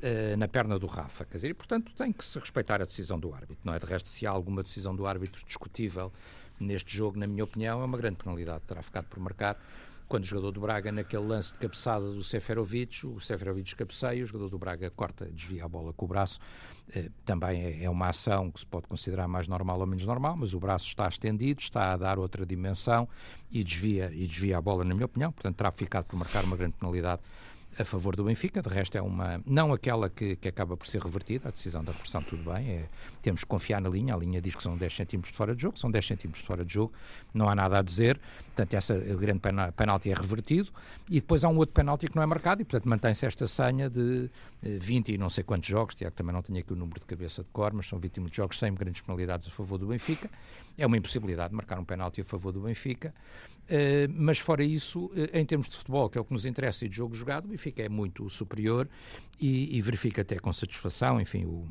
[0.06, 3.18] eh, na perna do Rafa, quer dizer, e portanto tem que se respeitar a decisão
[3.18, 3.78] do árbitro, não é?
[3.78, 6.12] De resto, se há alguma decisão do árbitro discutível
[6.60, 9.58] neste jogo, na minha opinião, é uma grande penalidade, terá ficado por marcar
[10.06, 14.26] quando o jogador do Braga, naquele lance de cabeçada do Seferovic, o Seferovic cabeceia, o
[14.26, 16.38] jogador do Braga corta, desvia a bola com o braço.
[16.94, 20.36] Eh, também é, é uma ação que se pode considerar mais normal ou menos normal,
[20.36, 23.08] mas o braço está estendido, está a dar outra dimensão
[23.50, 25.32] e desvia, e desvia a bola, na minha opinião.
[25.32, 27.22] Portanto, terá ficado por marcar uma grande penalidade
[27.78, 31.00] a favor do Benfica, de resto é uma, não aquela que, que acaba por ser
[31.02, 32.84] revertida, a decisão da reversão tudo bem, é,
[33.20, 35.62] temos que confiar na linha, a linha diz que são 10 centímetros de fora de
[35.62, 36.92] jogo, são 10 centímetros de fora de jogo,
[37.32, 38.20] não há nada a dizer,
[38.54, 39.40] portanto essa, o grande
[39.76, 40.70] penalti é revertido,
[41.10, 43.90] e depois há um outro penalti que não é marcado, e portanto mantém-se esta senha
[43.90, 44.30] de
[44.62, 47.06] 20 eh, e não sei quantos jogos, Tiago também não tinha aqui o número de
[47.06, 50.30] cabeça de cor, mas são 20 muitos jogos sem grandes penalidades a favor do Benfica,
[50.78, 53.12] é uma impossibilidade de marcar um penalti a favor do Benfica,
[53.64, 56.84] uh, mas fora isso, uh, em termos de futebol, que é o que nos interessa,
[56.84, 58.88] e de jogo jogado, o Benfica é muito superior
[59.40, 61.66] e, e verifica até com satisfação, enfim, o,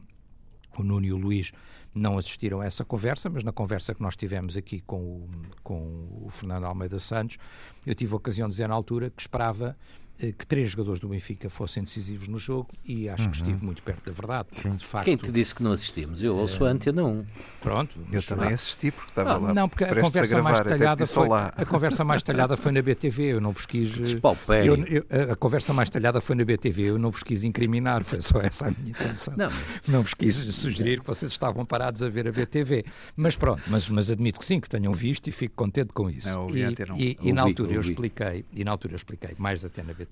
[0.77, 1.53] o Nuno e o Luís
[1.93, 5.29] não assistiram a essa conversa, mas na conversa que nós tivemos aqui com o,
[5.61, 7.37] com o Fernando Almeida Santos,
[7.85, 9.77] eu tive a ocasião de dizer na altura que esperava
[10.17, 13.31] que três jogadores do Benfica fossem decisivos no jogo e acho uhum.
[13.31, 14.47] que estive muito perto da verdade.
[14.53, 16.23] De facto, Quem te disse que não assistimos?
[16.23, 17.25] Eu ouço uh, a Antena 1.
[17.61, 17.99] Pronto.
[18.11, 18.53] Eu também lá.
[18.53, 19.53] assisti porque estava não, lá.
[19.53, 23.41] Não, porque a conversa, mais talhada foi, a conversa mais talhada foi na BTV, eu
[23.41, 23.91] não vos quis...
[23.97, 28.03] Eh, eu, eu, a conversa mais talhada foi na BTV, eu não vos quis incriminar,
[28.03, 29.33] foi só essa a minha intenção.
[29.35, 29.49] Não,
[29.87, 32.85] não vos quis sugerir que vocês estavam parados a ver a BTV.
[33.15, 36.29] Mas pronto, mas, mas admito que sim, que tenham visto e fico contente com isso.
[36.29, 36.63] Não, e,
[36.97, 40.02] e, e, na altura eu expliquei, e na altura eu expliquei, mais até na BTV,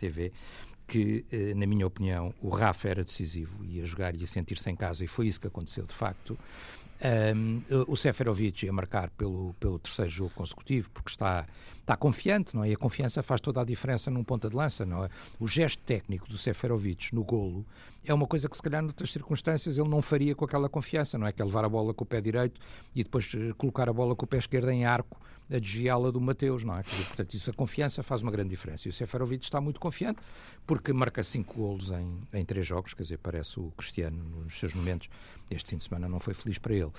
[0.87, 5.03] que, eh, na minha opinião, o Rafa era decisivo, ia jogar, ia sentir-se em casa,
[5.03, 6.37] e foi isso que aconteceu de facto.
[7.35, 11.47] Um, o Seferovic ia marcar pelo, pelo terceiro jogo consecutivo, porque está,
[11.91, 12.69] está confiante, não é?
[12.69, 15.09] E a confiança faz toda a diferença num ponta de lança, não é?
[15.39, 17.65] O gesto técnico do Seferovic no golo
[18.05, 21.27] é uma coisa que, se calhar, noutras circunstâncias, ele não faria com aquela confiança, não
[21.27, 21.33] é?
[21.33, 22.59] Que é levar a bola com o pé direito
[22.95, 25.19] e depois eh, colocar a bola com o pé esquerdo em arco
[25.51, 26.83] a desviá-la do Mateus, não é?
[26.83, 28.87] Portanto, isso a confiança faz uma grande diferença.
[28.87, 30.21] E o Seferovic está muito confiante
[30.65, 34.73] porque marca cinco golos em, em três jogos, quer dizer, parece o Cristiano nos seus
[34.73, 35.09] momentos.
[35.49, 36.91] Este fim de semana não foi feliz para ele.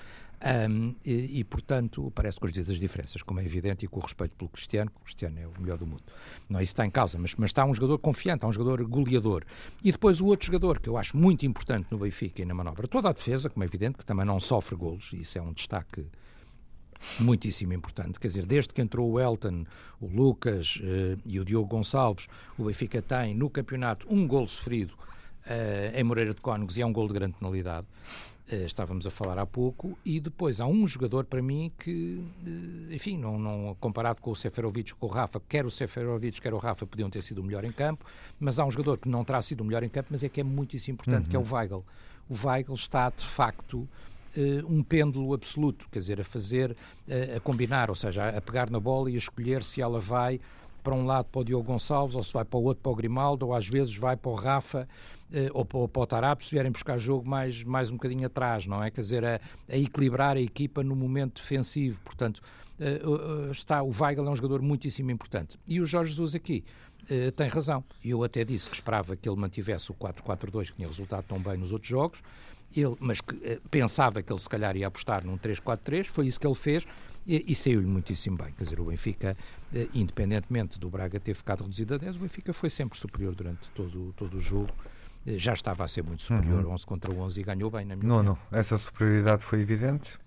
[0.43, 4.35] Um, e, e, portanto, parece com as diferenças, como é evidente, e com o respeito
[4.35, 6.03] pelo Cristiano, que o Cristiano é o melhor do mundo.
[6.49, 8.85] Não é isso está em causa, mas, mas está um jogador confiante, há um jogador
[8.85, 9.45] goleador.
[9.81, 12.87] E depois o outro jogador, que eu acho muito importante no Benfica e na manobra,
[12.89, 15.53] toda a defesa, como é evidente, que também não sofre golos, e isso é um
[15.53, 16.05] destaque
[17.19, 18.19] muitíssimo importante.
[18.19, 19.65] Quer dizer, desde que entrou o Elton,
[19.99, 22.27] o Lucas uh, e o Diogo Gonçalves,
[22.57, 26.85] o Benfica tem no campeonato um gol sofrido uh, em Moreira de Cónegos e é
[26.85, 27.87] um gol de grande penalidade.
[28.51, 32.21] Uh, estávamos a falar há pouco, e depois há um jogador para mim que,
[32.91, 36.57] enfim, não, não, comparado com o Seferovic, com o Rafa, quer o Seferovic, quer o
[36.57, 38.05] Rafa podiam ter sido o melhor em campo,
[38.37, 40.41] mas há um jogador que não terá sido o melhor em campo, mas é que
[40.41, 41.29] é muitíssimo importante, uhum.
[41.29, 41.53] que é o uhum.
[41.53, 41.85] Weigl.
[42.29, 47.39] O Weigl está, de facto, uh, um pêndulo absoluto, quer dizer, a fazer, uh, a
[47.39, 50.41] combinar, ou seja, a, a pegar na bola e a escolher se ela vai
[50.83, 52.95] para um lado para o Diogo Gonçalves, ou se vai para o outro para o
[52.95, 54.87] Grimaldo, ou às vezes vai para o Rafa
[55.31, 58.65] uh, ou para, para o Tarap, se vierem buscar jogo mais, mais um bocadinho atrás,
[58.65, 58.91] não é?
[58.91, 61.99] Quer dizer, a, a equilibrar a equipa no momento defensivo.
[62.01, 62.41] Portanto,
[62.79, 65.57] uh, uh, está, o Weigl é um jogador muitíssimo importante.
[65.65, 66.63] E o Jorge Jesus aqui
[67.35, 67.83] tem razão.
[68.01, 71.57] Eu até disse que esperava que ele mantivesse o 4-4-2, que tinha resultado tão bem
[71.57, 72.23] nos outros jogos,
[72.75, 76.39] ele, mas que, eh, pensava que ele se calhar ia apostar num 3-4-3, foi isso
[76.39, 76.85] que ele fez
[77.25, 78.53] e, e saiu-lhe muitíssimo bem.
[78.53, 79.37] Quer dizer, o Benfica,
[79.73, 83.69] eh, independentemente do Braga ter ficado reduzido a 10, o Benfica foi sempre superior durante
[83.71, 84.73] todo, todo o jogo.
[85.25, 86.73] Eh, já estava a ser muito superior, uhum.
[86.73, 88.37] 11 contra 11, e ganhou bem, na minha Não, opinião.
[88.51, 88.59] não.
[88.59, 90.19] Essa superioridade foi evidente.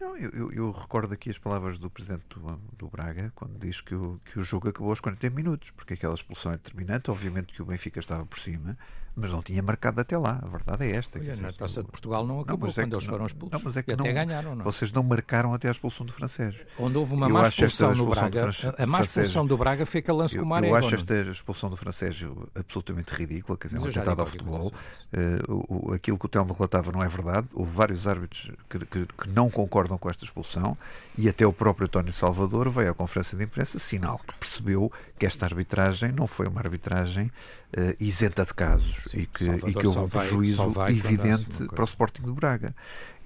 [0.00, 3.94] Eu, eu, eu, recordo aqui as palavras do presidente do, do, Braga, quando diz que
[3.94, 7.10] o, que o jogo acabou aos 40 minutos, porque aquela expulsão é determinante.
[7.10, 8.76] Obviamente que o Benfica estava por cima,
[9.16, 10.40] mas não tinha marcado até lá.
[10.42, 11.18] A verdade é esta.
[11.18, 13.52] Olha, na Taça de Portugal não acabou não, é quando eles foram expulsos.
[13.52, 14.56] Não, mas é que e até não, ganharam.
[14.56, 14.64] Não?
[14.64, 16.54] Vocês não marcaram até a expulsão do francês.
[16.78, 20.36] Onde houve uma má expulsão no Braga, a má expulsão do Braga foi aquele lance
[20.36, 20.68] com o Maré.
[20.68, 22.16] Eu acho esta expulsão do francês
[22.54, 24.72] absolutamente ridícula, quer dizer, um atentado ao futebol.
[25.12, 27.46] Uh, o, aquilo que o Telmo relatava não é verdade.
[27.54, 30.76] Houve vários árbitros que, que, que não concordam com esta expulsão
[31.16, 35.26] e até o próprio António Salvador veio à conferência de imprensa sinal que percebeu que
[35.26, 39.86] esta arbitragem não foi uma arbitragem uh, isenta de casos Sim, e que, e que
[39.86, 42.74] houve um prejuízo evidente para o Sporting de Braga.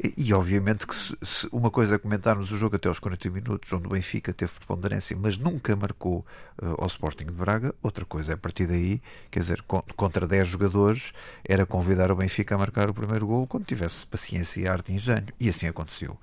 [0.02, 3.30] E, e obviamente que se, se, uma coisa é comentarmos o jogo até aos 40
[3.30, 6.24] minutos, onde o Benfica teve preponderância, mas nunca marcou
[6.62, 10.48] uh, ao Sporting de Braga, outra coisa é a partir daí, quer dizer, contra 10
[10.48, 11.12] jogadores,
[11.44, 15.26] era convidar o Benfica a marcar o primeiro gol quando tivesse paciência, arte e engenho.
[15.38, 16.18] E assim aconteceu.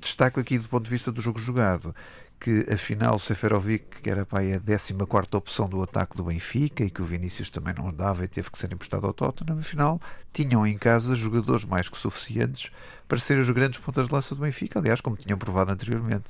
[0.00, 1.94] Destaco aqui do ponto de vista do jogo jogado
[2.40, 4.94] que afinal o Seferovic, que era para a 14
[5.34, 8.58] opção do ataque do Benfica e que o Vinícius também não dava e teve que
[8.58, 10.00] ser emprestado ao Tottenham, afinal
[10.32, 12.70] tinham em casa jogadores mais que suficientes
[13.06, 16.24] para serem os grandes pontas de lança do Benfica, aliás, como tinham provado anteriormente.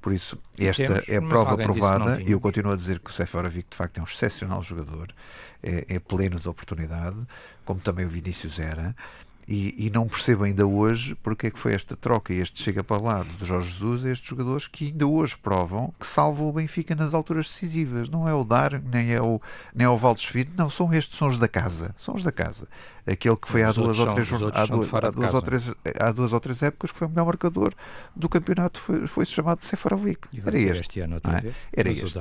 [0.00, 3.70] Por isso, esta temos, é prova provada e eu continuo a dizer que o Seferovic
[3.70, 5.14] de facto é um excepcional jogador,
[5.62, 7.16] é, é pleno de oportunidade,
[7.64, 8.96] como também o Vinícius era.
[9.54, 12.82] E, e, não percebo ainda hoje porque é que foi esta troca e este chega
[12.82, 16.94] para lá de Jorge Jesus estes jogadores que ainda hoje provam que salvam o Benfica
[16.94, 18.08] nas alturas decisivas.
[18.08, 19.38] Não é o Dar, nem é o,
[19.74, 21.94] nem é o Valdes Filho, não, são estes, são os da casa.
[21.98, 22.66] São os da casa
[23.06, 25.64] aquele que foi há duas, ou três, há, duas, há, duas ou três,
[25.98, 27.74] há duas ou três épocas que foi o melhor marcador
[28.14, 30.28] do campeonato, foi, foi chamado de Seferovic.
[30.44, 30.80] Era este.
[30.80, 31.52] este ano outra é?
[31.72, 32.18] Era este.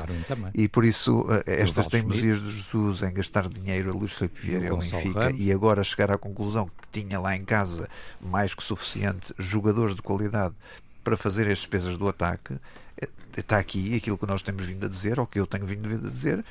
[0.53, 4.67] E por isso, eh, estas teimosias de Jesus em gastar dinheiro a Luís Felipe Vieira
[4.67, 7.87] e Benfica e agora chegar à conclusão que tinha lá em casa
[8.19, 10.55] mais que suficiente jogadores de qualidade
[11.03, 12.55] para fazer as despesas do ataque,
[13.01, 15.87] eh, está aqui aquilo que nós temos vindo a dizer, ou que eu tenho vindo
[15.93, 16.43] a dizer,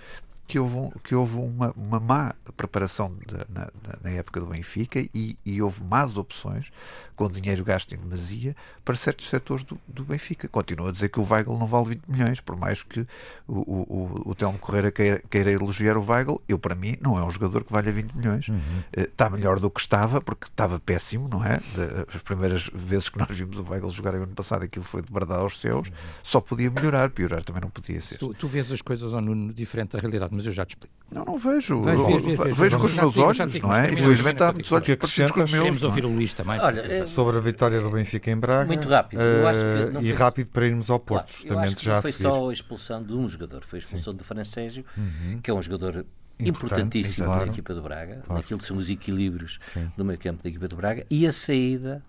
[0.51, 3.71] que houve, que houve uma, uma má preparação de, na,
[4.03, 6.73] na, época do Benfica e, e, houve más opções
[7.15, 10.49] com dinheiro gasto em demasia para certos setores do, do Benfica.
[10.49, 13.07] Continua a dizer que o Weigl não vale 20 milhões, por mais que
[13.47, 17.23] o, o, o Telmo Correira queira, queira, elogiar o Weigl, eu para mim não é
[17.23, 18.49] um jogador que valha 20 milhões.
[18.49, 18.57] Uhum.
[18.57, 21.59] Uh, está melhor do que estava, porque estava péssimo, não é?
[21.59, 25.13] De, as primeiras vezes que nós vimos o Weigl jogar ano passado, aquilo foi de
[25.13, 25.95] verdade aos céus, uhum.
[26.25, 28.19] só podia melhorar, piorar também não podia ser.
[28.19, 30.95] Tu, tu vês as coisas ou no, diferente da realidade, mas eu já te explico.
[31.13, 31.83] Não, não vejo.
[31.83, 33.93] Vejo, vejo, vejo, vejo com os meus olhos, não é?
[33.93, 35.63] Infelizmente há muitos olhos parecidos com os meus.
[35.63, 36.59] Queremos ouvir o Luís também.
[36.59, 38.67] Olha, sobre a vitória do Benfica em Braga.
[38.67, 39.21] Muito rápido.
[39.21, 42.13] Eu acho que não e rápido para irmos ao Porto, claro, justamente já não foi
[42.13, 45.41] só a expulsão de um jogador, foi a expulsão do Francésio, uhum.
[45.43, 46.07] que é um jogador
[46.39, 48.41] importantíssimo da equipa do Braga, claro.
[48.41, 49.91] naquilo que são os equilíbrios Sim.
[49.97, 52.03] do meio campo da equipa do Braga, e a saída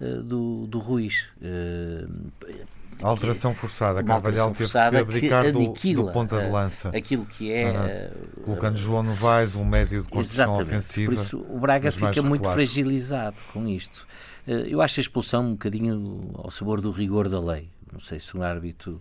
[0.00, 1.26] uh, do, do Ruiz.
[3.00, 6.88] Uh, a alteração forçada, Carvalhal teve que abdicar do, do ponta de lança.
[6.90, 8.10] Aquilo que é.
[8.36, 8.42] Uhum.
[8.44, 11.12] Colocando João Novaes, um médio de construção ofensiva.
[11.12, 14.06] Por isso o Braga fica muito fragilizado com isto.
[14.46, 17.70] Eh, eu acho a expulsão um bocadinho ao sabor do rigor da lei.
[17.92, 19.00] Não sei se um árbitro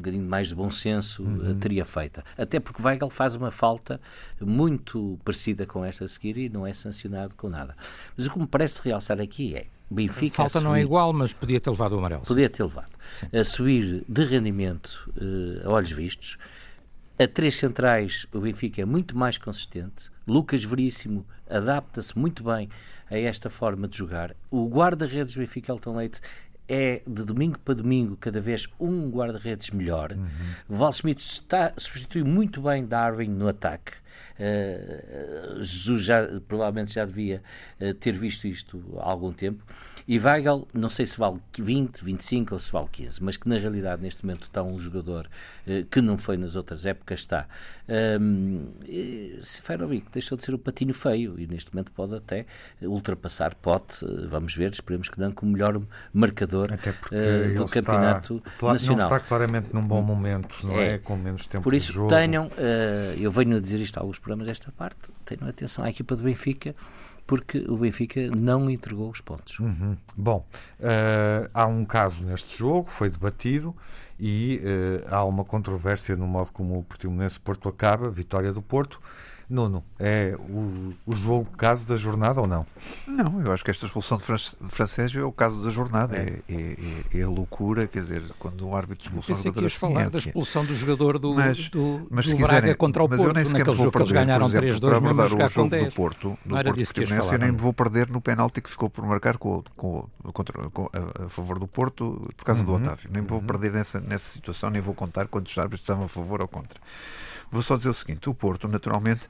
[0.00, 1.58] bocadinho mais de bom senso uhum.
[1.58, 2.24] teria feita.
[2.36, 4.00] Até porque Weigl faz uma falta
[4.40, 7.76] muito parecida com esta a seguir e não é sancionado com nada.
[8.16, 10.34] Mas o que me parece realçar aqui é Benfica.
[10.34, 12.22] A falta não é igual, mas podia ter levado o amarelo.
[12.22, 12.90] Podia ter levado.
[13.12, 13.26] Sim.
[13.36, 16.38] a subir de rendimento uh, a olhos vistos.
[17.18, 20.10] A três centrais, o Benfica é muito mais consistente.
[20.26, 22.68] Lucas Veríssimo adapta-se muito bem
[23.10, 24.34] a esta forma de jogar.
[24.50, 26.20] O guarda-redes Benfica Elton Leite
[26.70, 30.12] é de domingo para domingo cada vez um guarda-redes melhor.
[30.12, 30.76] Uhum.
[30.76, 33.92] Val Smith está, substitui muito bem Darwin no ataque.
[34.38, 37.42] Uh, Jesus já, provavelmente já devia
[37.80, 39.62] uh, ter visto isto há algum tempo.
[40.06, 43.58] E Weigl, não sei se vale 20, 25 ou se vale 15, mas que na
[43.58, 45.28] realidade neste momento está um jogador
[45.66, 47.46] uh, que não foi nas outras épocas, está.
[48.20, 48.68] Um,
[49.42, 52.46] Seferovic deixou de ser o patinho feio e neste momento pode até
[52.82, 55.80] ultrapassar Pote, vamos ver, esperemos que não como melhor
[56.12, 59.08] marcador do campeonato está, nacional.
[59.08, 60.94] Não está claramente num bom momento, não é?
[60.94, 60.98] é?
[60.98, 62.08] Com menos tempo Por isso de jogo.
[62.08, 62.48] tenham,
[63.18, 66.22] eu venho a dizer isto a alguns programas desta parte, tenham atenção à equipa do
[66.22, 66.74] Benfica,
[67.30, 69.56] porque o Benfica não entregou os pontos.
[69.60, 69.96] Uhum.
[70.16, 70.44] Bom,
[70.80, 73.72] uh, há um caso neste jogo, foi debatido
[74.18, 79.00] e uh, há uma controvérsia no modo como o Portimonense Porto acaba, vitória do Porto.
[79.50, 82.64] Nuno, é o, o jogo caso da jornada ou não?
[83.06, 86.16] Não, eu acho que esta expulsão de, Fran de Francésio é o caso da jornada.
[86.16, 86.40] É.
[86.48, 89.52] É, é, é, a loucura, quer dizer, quando um árbitro um jogador.
[89.52, 92.74] que ias falar é da expulsão do jogador do, mas, do, mas do quiserem, Braga
[92.76, 95.84] contra o Porto, naquele jogo que eles ganharam 3-2, mesmo jogar com 10.
[95.84, 98.70] Do Porto, do Porto disso que falar, eu nem me vou perder no penalti que
[98.70, 102.66] ficou por marcar com, com, contra, com a, a, favor do Porto por causa uhum,
[102.66, 103.10] do Otávio.
[103.12, 103.46] Nem me vou uhum.
[103.46, 106.78] perder nessa, nessa situação, nem vou contar quantos árbitros estavam a favor ou contra.
[107.50, 109.28] Vou só dizer o seguinte: o Porto, naturalmente,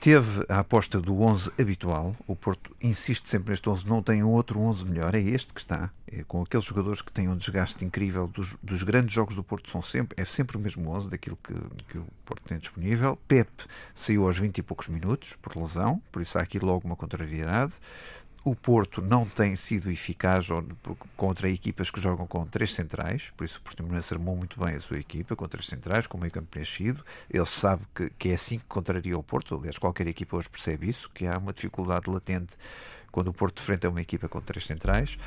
[0.00, 2.14] teve a aposta do 11 habitual.
[2.26, 5.60] O Porto insiste sempre neste 11, não tem um outro 11 melhor, é este que
[5.60, 5.90] está.
[6.10, 9.70] É com aqueles jogadores que têm um desgaste incrível dos, dos, grandes jogos do Porto,
[9.70, 11.54] são sempre, é sempre o mesmo 11 daquilo que,
[11.88, 13.18] que o Porto tem disponível.
[13.26, 13.50] Pep
[13.94, 17.74] saiu aos 20 e poucos minutos por lesão, por isso há aqui logo uma contrariedade
[18.44, 20.48] o Porto não tem sido eficaz
[21.16, 24.80] contra equipas que jogam com três centrais, por isso o Portimonense armou muito bem a
[24.80, 27.04] sua equipa com três centrais, com meio campo preenchido.
[27.28, 30.88] Ele sabe que, que é assim que contraria o Porto, aliás, qualquer equipa hoje percebe
[30.88, 32.56] isso, que há uma dificuldade latente
[33.10, 35.18] quando o Porto de frente é uma equipa com três centrais.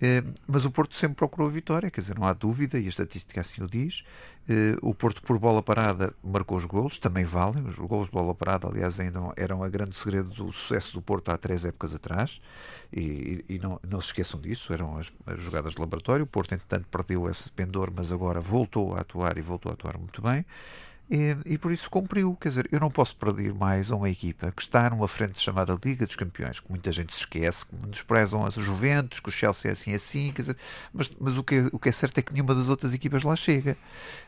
[0.00, 2.88] Eh, mas o Porto sempre procurou a vitória, quer dizer, não há dúvida, e a
[2.88, 4.04] estatística assim o diz.
[4.48, 7.64] Eh, o Porto, por bola parada, marcou os golos, também valem.
[7.64, 11.30] Os golos de bola parada, aliás, ainda eram a grande segredo do sucesso do Porto
[11.30, 12.40] há três épocas atrás,
[12.92, 16.24] e, e não, não, se esqueçam disso, eram as, as, jogadas de laboratório.
[16.24, 19.98] O Porto, entretanto, perdeu esse pendor, mas agora voltou a atuar e voltou a atuar
[19.98, 20.44] muito bem.
[21.10, 22.36] E, e, por isso cumpriu.
[22.40, 26.06] Quer dizer, eu não posso perder mais uma equipa que está numa frente chamada Liga
[26.06, 29.72] dos Campeões, que muita gente se esquece, que desprezam as Juventus, que o Chelsea é
[29.72, 30.56] assim assim, quer dizer,
[30.92, 33.22] mas, mas o, que, é, o que é certo é que nenhuma das outras equipas
[33.22, 33.76] lá chega.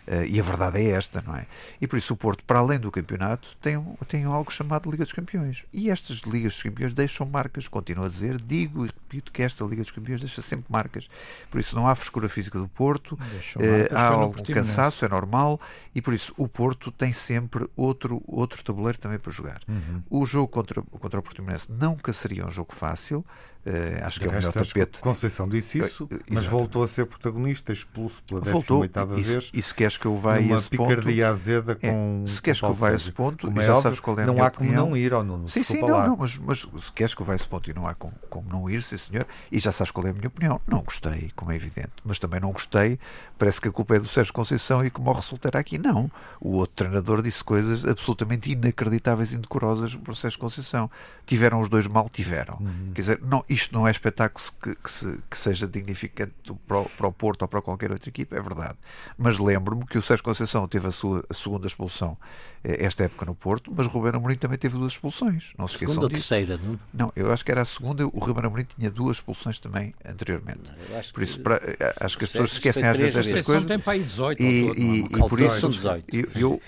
[0.06, 1.46] Uh, e a verdade é esta, não é?
[1.80, 5.12] E por isso o Porto, para além do campeonato, tem, tem algo chamado Liga dos
[5.12, 5.64] Campeões.
[5.72, 9.64] E estas Ligas dos Campeões deixam marcas, continuo a dizer, digo e repito que esta
[9.64, 11.10] Liga dos Campeões deixa sempre marcas.
[11.50, 15.60] Por isso não há frescura física do Porto, uh, há algum cansaço, é normal,
[15.94, 19.62] e por isso o Porto Porto tem sempre outro, outro tabuleiro também para jogar.
[19.66, 20.02] Uhum.
[20.10, 23.24] O jogo contra, contra o Portimonense nunca seria um jogo fácil,
[23.66, 24.98] Uh, acho que é o melhor tapete.
[25.00, 29.50] Conceição disse isso, uh, mas voltou a ser protagonista, expulso pela 18 vez.
[29.52, 32.24] E se queres que eu vá a esse picardia ponto, azeda com.
[32.24, 34.22] É, se queres que eu vá a esse ponto, e já óbvio, sabes qual é
[34.22, 34.88] a Não há como opinião.
[34.88, 35.46] não ir, ou não.
[35.48, 37.74] Sim, sim, não, não, mas, mas se queres que eu vá a esse ponto e
[37.74, 40.28] não há como, como não ir, sim senhor, e já sabes qual é a minha
[40.28, 40.60] opinião.
[40.66, 42.98] Não gostei, como é evidente, mas também não gostei.
[43.36, 45.78] Parece que a culpa é do Sérgio Conceição e que morre solteiro aqui.
[45.78, 46.10] Não.
[46.40, 50.90] O outro treinador disse coisas absolutamente inacreditáveis e indecorosas para o Sérgio Conceição.
[51.26, 52.56] Tiveram os dois mal, tiveram.
[52.60, 52.92] Uhum.
[52.94, 56.32] Quer dizer, não, isto não é espetáculo que, que, se, que seja dignificante
[56.66, 58.76] para o, para o, Porto ou para qualquer outra equipa, é verdade.
[59.16, 62.16] Mas lembro-me que o Sérgio Conceição teve a sua a segunda expulsão
[62.64, 65.52] eh, esta época no Porto, mas o Ruben Amorim também teve duas expulsões.
[65.56, 66.28] Não se esqueçam segunda disso.
[66.28, 66.78] terceira, não?
[66.92, 68.06] Não, eu acho que era a segunda.
[68.06, 70.70] O Ruben Amorim tinha duas expulsões também anteriormente.
[71.12, 73.64] por isso, para, eh, acho que as pessoas esquecem às vezes destas coisas.
[73.64, 76.04] Tem para aí 18 e, todo, e, e por isso, 18.
[76.12, 76.62] Eu, eu,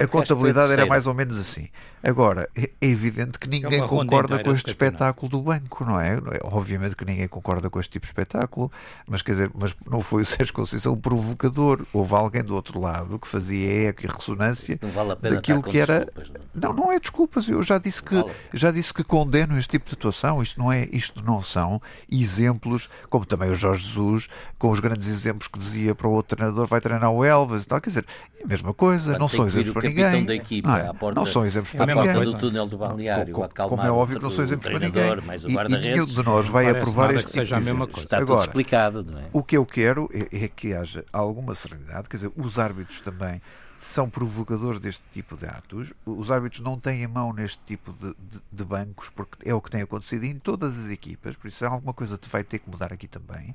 [0.00, 1.68] a, a contabilidade era mais ou menos assim.
[2.02, 6.18] Agora, é, é evidente que ninguém é concorda com este espetáculo do banco, não é?
[6.42, 8.70] Obviamente que ninguém concorda com este tipo de espetáculo,
[9.06, 11.84] mas quer dizer, mas não foi o Sérgio Conceição o provocador.
[11.92, 16.06] Houve alguém do outro lado que fazia eco e ressonância vale daquilo que era.
[16.54, 16.74] Não?
[16.74, 17.48] não, não é desculpas.
[17.48, 18.32] Eu já disse que vale.
[18.52, 20.42] já disse que condeno este tipo de atuação.
[20.42, 21.80] Isto não é, isto não são
[22.10, 26.36] exemplos, como também o Jorge Jesus, com os grandes exemplos que dizia para o outro
[26.36, 27.80] treinador vai treinar o Elvas e tal.
[27.80, 28.06] Quer dizer,
[28.40, 30.24] é a mesma coisa, não são exemplos para ninguém.
[30.24, 30.92] Da equipa, não, é?
[30.92, 32.14] porta, não são exemplos para ninguém.
[32.14, 35.10] Coisa, do túnel do balneário, como, como é óbvio que não são exemplos para ninguém.
[35.46, 38.06] E, e nenhum de nós vai aprovar este que seja a mesma coisa.
[38.06, 39.24] Está Agora, tudo explicado, não é?
[39.32, 43.40] O que eu quero é, é que haja alguma serenidade, quer dizer, os árbitros também
[43.78, 45.92] são provocadores deste tipo de atos.
[46.04, 49.70] Os árbitros não têm mão neste tipo de, de, de, bancos, porque é o que
[49.70, 53.06] tem acontecido em todas as equipas, por isso alguma coisa vai ter que mudar aqui
[53.06, 53.54] também.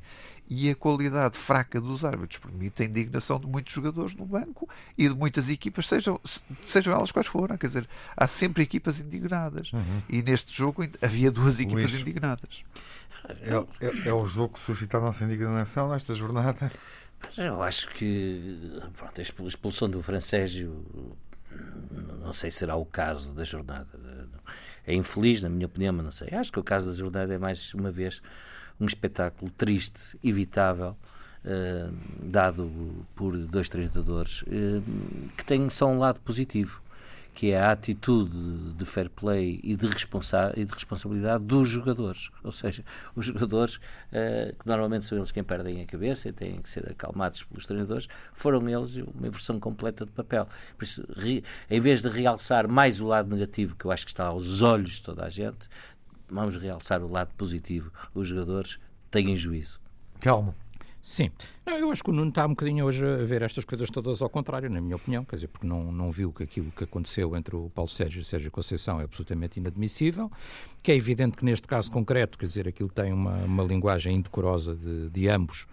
[0.49, 5.07] E a qualidade fraca dos árbitros permite a indignação de muitos jogadores no banco e
[5.07, 6.19] de muitas equipas, sejam,
[6.65, 7.57] sejam elas quais forem.
[7.57, 9.71] Quer dizer, há sempre equipas indignadas.
[9.71, 10.01] Uhum.
[10.09, 12.63] E neste jogo havia duas equipas Luís, indignadas.
[13.25, 16.71] É, é, é o jogo que suscita a nossa indignação nesta jornada?
[17.37, 18.59] Eu acho que
[18.95, 20.85] pronto, a expulsão do Francésio
[22.21, 23.87] não sei se será o caso da jornada.
[24.85, 26.29] É infeliz, na minha opinião, mas não sei.
[26.31, 28.21] Acho que o caso da jornada é mais uma vez
[28.79, 30.97] um espetáculo triste, evitável,
[31.45, 34.83] uh, dado por dois treinadores uh,
[35.37, 36.82] que têm só um lado positivo
[37.33, 42.29] que é a atitude de fair play e de, responsa e de responsabilidade dos jogadores.
[42.43, 42.83] Ou seja,
[43.15, 46.89] os jogadores, uh, que normalmente são eles quem perdem a cabeça e têm que ser
[46.89, 50.47] acalmados pelos treinadores, foram eles uma versão completa de papel.
[50.77, 51.03] Por isso,
[51.69, 54.93] em vez de realçar mais o lado negativo, que eu acho que está aos olhos
[54.93, 55.67] de toda a gente,
[56.29, 57.91] vamos realçar o lado positivo.
[58.13, 59.79] Os jogadores têm juízo.
[60.19, 60.55] Calma.
[61.03, 61.29] Sim.
[61.65, 64.21] Não, eu acho que o Nuno está um bocadinho hoje a ver estas coisas todas
[64.21, 67.35] ao contrário, na minha opinião, quer dizer, porque não, não viu que aquilo que aconteceu
[67.35, 70.31] entre o Paulo Sérgio e o Sérgio Conceição é absolutamente inadmissível,
[70.81, 74.75] que é evidente que neste caso concreto, quer dizer, aquilo tem uma, uma linguagem indecorosa
[74.75, 75.67] de, de ambos,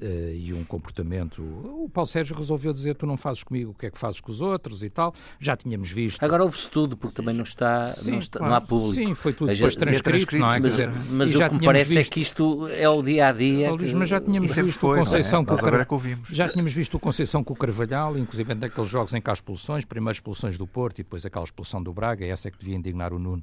[0.00, 1.42] uh, e um comportamento.
[1.42, 4.30] O Paulo Sérgio resolveu dizer: Tu não fazes comigo o que é que fazes com
[4.30, 5.14] os outros e tal.
[5.38, 6.22] Já tínhamos visto.
[6.22, 8.50] Agora houve-se tudo, porque também não está, sim, não, está claro.
[8.50, 8.94] não há público.
[8.94, 10.60] Sim, foi tudo depois transcrito, não é?
[10.60, 12.10] Mas, dizer, mas o que me parece é visto...
[12.10, 13.76] é que isto é o dia a dia.
[13.76, 13.94] Que...
[13.94, 15.44] Mas já tínhamos visto foi, o Conceição é?
[15.44, 15.86] com o Car...
[16.30, 19.84] Já tínhamos visto o Conceição com o Carvalhal, inclusive naqueles jogos em que há expulsões,
[19.84, 23.12] primeiras expulsões do Porto e depois aquela expulsão do Braga, essa é que devia indignar
[23.12, 23.42] o Nuno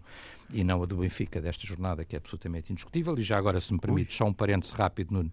[0.53, 3.17] e não a do Benfica desta jornada, que é absolutamente indiscutível.
[3.17, 5.31] E já agora, se me permite, só um parênteses rápido, Nuno.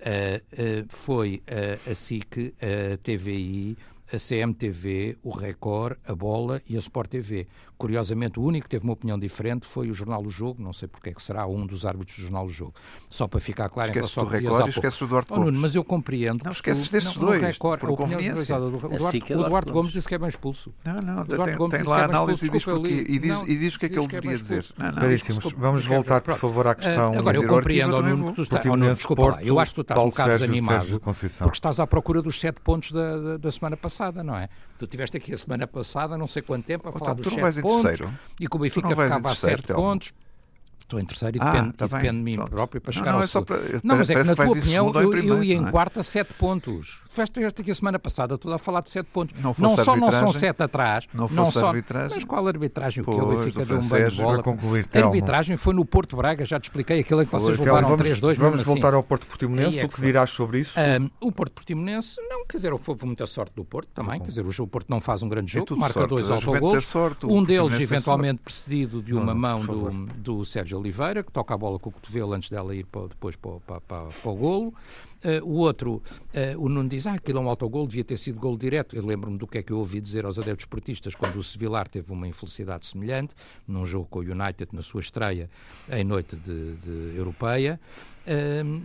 [0.00, 3.76] Uh, uh, foi uh, a SIC, a TVI
[4.12, 7.46] a CMTV, o Record, a Bola e a Sport TV.
[7.76, 10.86] Curiosamente, o único que teve uma opinião diferente foi o Jornal do Jogo, não sei
[10.86, 12.74] porque é que será um dos árbitros do Jornal do Jogo.
[13.08, 15.58] Só para ficar claro esquece em relação ao que Record, esquece o Duarte oh, Nuno,
[15.58, 16.44] mas eu compreendo.
[16.44, 18.58] Não esqueces desses dois, Record, por a conveniência.
[18.58, 20.72] do, o Duarte, Assim é o Duarte Gomes disse que é bem expulso.
[20.84, 22.80] Não, não, tem, Gomes tem disse lá que a é bem análise e diz, expulso,
[22.80, 24.66] porque, e diz, não, e diz o que é que ele que é deveria dizer.
[24.78, 27.14] Não, não, Caríssimos, vamos voltar, por favor, à questão.
[27.14, 28.62] Ah, agora, eu compreendo, Nuno, que tu estás,
[28.94, 32.38] desculpa lá, eu acho que tu estás um bocado desanimado porque estás à procura dos
[32.38, 34.48] sete pontos da semana passada, não é?
[34.78, 37.62] Tu estiveste aqui a semana passada, não sei quanto tempo, a falar Então, dos sete
[37.62, 38.00] pontos
[38.40, 39.82] e que o Benfica ficava a sete Telmo?
[40.98, 42.50] Em terceiro e Ah, depende, tá e depende de mim pronto.
[42.50, 43.46] próprio para Não, chegar não, ao é só segundo.
[43.68, 45.70] para- Não, mas é que na tua opinião eu, eu primeiro, ia não em é?
[45.70, 47.00] quarto a sete pontos.
[47.16, 49.38] Estiveste aqui a semana passada toda a falar de sete pontos.
[49.40, 51.68] Não Não, só não são sete atrás, não não só.
[51.68, 52.10] arbitragem.
[52.16, 53.02] Mas qual arbitragem?
[53.02, 54.42] O que é o Benfica do deu um banho de bola.
[54.42, 57.88] concluir, A arbitragem foi no Porto Braga, já te expliquei aquilo em que vocês levaram
[57.88, 58.36] vamos 3-2.
[58.36, 58.70] vamos assim.
[58.70, 59.78] voltar ao Porto Portimonense.
[59.78, 60.72] É o que dirás sobre isso?
[61.20, 64.66] O Porto Portimonense, não, quer dizer, houve muita sorte do Porto também, quer dizer, o
[64.66, 69.00] Porto não faz um grande jogo, marca dois autogolos, é um deles é eventualmente precedido
[69.02, 72.50] de uma Não, mão do Sérgio Oliveira, que toca a bola com o cotovelo antes
[72.50, 74.74] dela ir para, depois para, para, para, para o golo.
[75.24, 76.02] Uh, o outro,
[76.34, 78.94] uh, o Nuno diz, ah, aquilo é um autogol, devia ter sido gol direto.
[78.94, 81.88] Eu lembro-me do que é que eu ouvi dizer aos adeptos esportistas quando o Sevilar
[81.88, 83.34] teve uma infelicidade semelhante,
[83.66, 85.48] num jogo com o United, na sua estreia
[85.90, 87.80] em noite de, de europeia.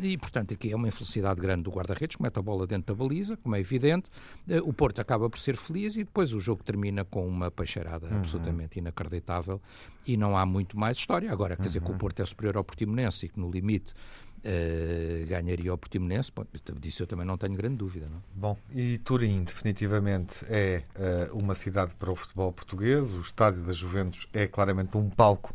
[0.02, 3.04] E, portanto, aqui é uma infelicidade grande do guarda-redes, que mete a bola dentro da
[3.04, 4.10] baliza, como é evidente.
[4.48, 8.08] Uh, o Porto acaba por ser feliz e depois o jogo termina com uma peixeirada
[8.08, 8.18] Uhum.
[8.18, 9.62] absolutamente inacreditável
[10.06, 11.32] e não há muito mais história.
[11.32, 11.98] Agora, quer dizer que o Uhum.
[11.98, 16.46] Porto é superior ao Portimonense e que no limite uh, ganharia ao Portimonense, bom,
[16.80, 18.08] disso eu também não tenho grande dúvida.
[18.10, 18.22] Não?
[18.36, 23.14] Bom, e Turim definitivamente é eh, uma cidade para o futebol português.
[23.16, 25.54] O estádio da Juventus é claramente um palco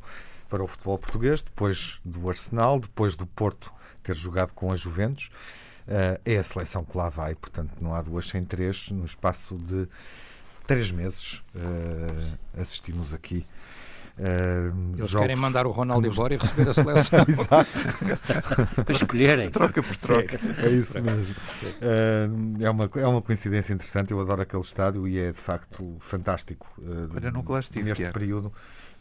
[0.55, 3.72] para o futebol português, depois do Arsenal, depois do Porto
[4.05, 5.28] ter jogado com a Juventus.
[5.88, 8.88] Eh, é a seleção que lá vai, portanto não há duas sem três.
[8.90, 9.88] No espaço de
[10.64, 13.44] três meses eh, assistimos aqui.
[14.16, 17.26] eh, Eles jogos querem mandar o Ronaldo nos- embora e receber a seleção.
[18.84, 19.50] Para escolherem.
[19.50, 20.38] Troca por troca.
[20.64, 21.34] É isso mesmo.
[21.82, 22.28] Eh,
[22.61, 24.12] é, uma, é uma coincidência interessante.
[24.12, 26.66] Eu adoro aquele estádio e é de facto fantástico.
[26.80, 28.14] eh, Olha, nunca lá estive, neste Tiago.
[28.18, 28.52] período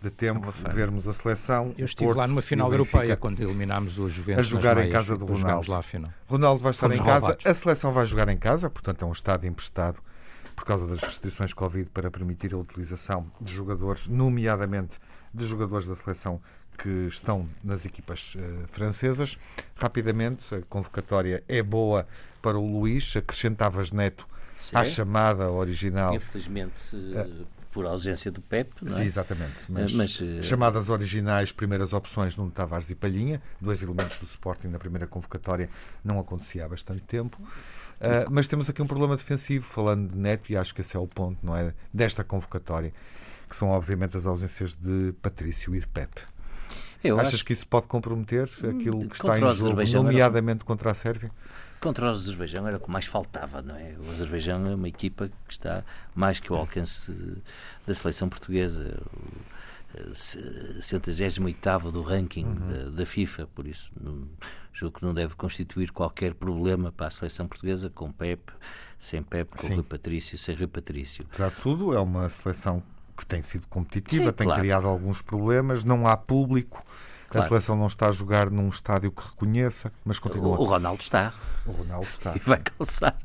[0.03, 0.69] de tempo, É fã.
[0.69, 1.73] vermos a seleção.
[1.77, 4.77] Eu o estive Porto lá numa final o europeia, quando eliminámos os Juventus A jogar
[4.85, 5.71] em casa do Ronaldo.
[5.71, 6.11] lá a final.
[6.27, 7.19] Ronaldo vai estar Fomos em casa.
[7.19, 7.45] roubados.
[7.45, 9.99] A seleção vai jogar em casa, portanto é um estádio emprestado
[10.55, 14.99] por causa das restrições Covid para permitir a utilização de jogadores, nomeadamente
[15.33, 16.41] de jogadores da seleção
[16.77, 19.37] que estão nas equipas eh, francesas.
[19.75, 22.05] Rapidamente, a convocatória é boa
[22.41, 24.27] para o Luís, acrescentavas Neto
[24.73, 24.91] à Sim.
[24.91, 26.13] chamada original.
[26.13, 27.27] Infelizmente, eh,
[27.73, 29.05] por ausência do Pep, não Sim, é?
[29.05, 29.55] exatamente.
[29.67, 34.67] Mas, mas, eh, chamadas originais, primeiras opções, Nuno Tavares e Palhinha, dois elementos do Sporting
[34.67, 35.69] na primeira convocatória,
[36.03, 37.41] não acontecia há bastante tempo.
[37.41, 40.99] Uh, mas temos aqui um problema defensivo, falando de Neto, e acho que esse é
[40.99, 41.73] o ponto, não é?
[41.91, 42.93] Desta convocatória,
[43.49, 46.21] que são obviamente as ausências de Patrício e de Pepe.
[47.03, 50.63] Eu Achas acho que isso pode comprometer aquilo que está contra o em jogo, nomeadamente
[50.63, 51.31] contra a Sérvia?
[51.83, 53.93] Contra o Azerbaijão era o que mais faltava, não é?
[53.99, 55.83] O Azerbaijão é uma equipa que está
[56.15, 57.11] mais que ao alcance
[57.85, 59.01] da seleção portuguesa.
[59.93, 60.15] O
[60.81, 64.27] 68 do ranking da, da FIFA, por isso não,
[64.73, 68.51] julgo que não deve constituir qualquer problema para a seleção portuguesa, com Pep,
[68.97, 69.75] sem Pep, com Sim.
[69.75, 71.25] Rui Patrício, sem Rui Patrício.
[71.29, 72.81] Apesar de tudo, é uma seleção
[73.15, 74.61] que tem sido competitiva, Sim, tem claro.
[74.61, 76.83] criado alguns problemas, não há público,
[77.33, 77.45] Claro.
[77.45, 80.57] a seleção não está a jogar num estádio que reconheça, mas continua.
[80.59, 81.33] o Ronaldo está
[81.65, 82.33] O Ronaldo está.
[82.35, 83.15] e vai calçar.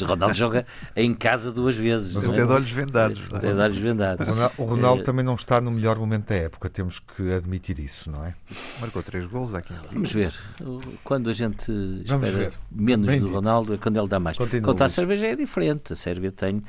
[0.00, 2.14] O Ronaldo joga em casa duas vezes.
[2.14, 2.46] Mas até é?
[2.46, 3.20] de olhos vendados.
[3.32, 3.36] é?
[3.36, 4.26] Até de olhos vendados.
[4.26, 7.32] O Ronaldo, o Ronaldo Eh, também não está no melhor momento da época, temos que
[7.32, 8.34] admitir isso, não é?
[8.80, 9.72] Marcou três gols aqui.
[9.92, 10.32] Vamos ver.
[11.04, 11.70] Quando a gente
[12.04, 13.34] espera menos Bem do dito.
[13.36, 14.36] Ronaldo é quando ele dá mais.
[14.36, 14.88] Continua, Quanto à.
[14.88, 15.92] Sérvia já é diferente.
[15.92, 16.62] A Sérvia tem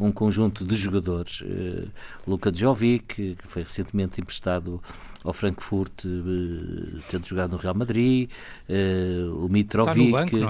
[0.00, 1.42] um conjunto de jogadores.
[1.46, 1.86] Eh,
[2.26, 4.82] Luka Jovic, que foi recentemente emprestado
[5.24, 8.28] ao Frankfurt, eh, tendo jogado no Real Madrid,
[8.68, 10.40] eh, o Mitrovic, Está no banco, é?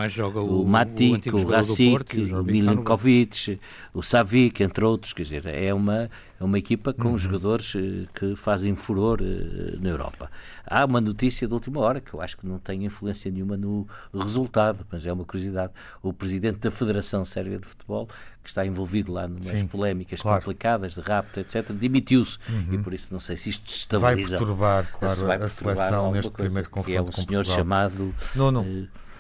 [0.42, 3.60] O- o o Matic, o do Racic, Porto o o está no Milinkovic,
[3.94, 5.12] o Savic, entre outros.
[5.12, 6.10] Quer dizer, é uma,
[6.40, 7.18] é uma equipa com Uhum.
[7.18, 10.30] jogadores eh, que fazem furor eh, na Europa.
[10.66, 13.86] Há uma notícia de última hora que eu acho que não tem influência nenhuma no
[14.12, 15.72] resultado, mas é uma curiosidade.
[16.02, 18.08] O presidente da Federação Sérvia de Futebol,
[18.42, 20.36] que está envolvido lá numas Sim, polémicas claro.
[20.38, 20.40] Uhum.
[20.42, 22.38] complicadas de rapto, etc., demitiu-se.
[22.70, 23.64] E por isso não sei se isto
[24.00, 24.36] Vai estabiliza.
[24.38, 27.12] perturbar, se claro, vai a perturbar seleção alguma neste coisa, primeiro que é confronto um
[27.12, 27.58] senhor Portugal.
[27.58, 29.13] chamado Nuno, eh, Uh,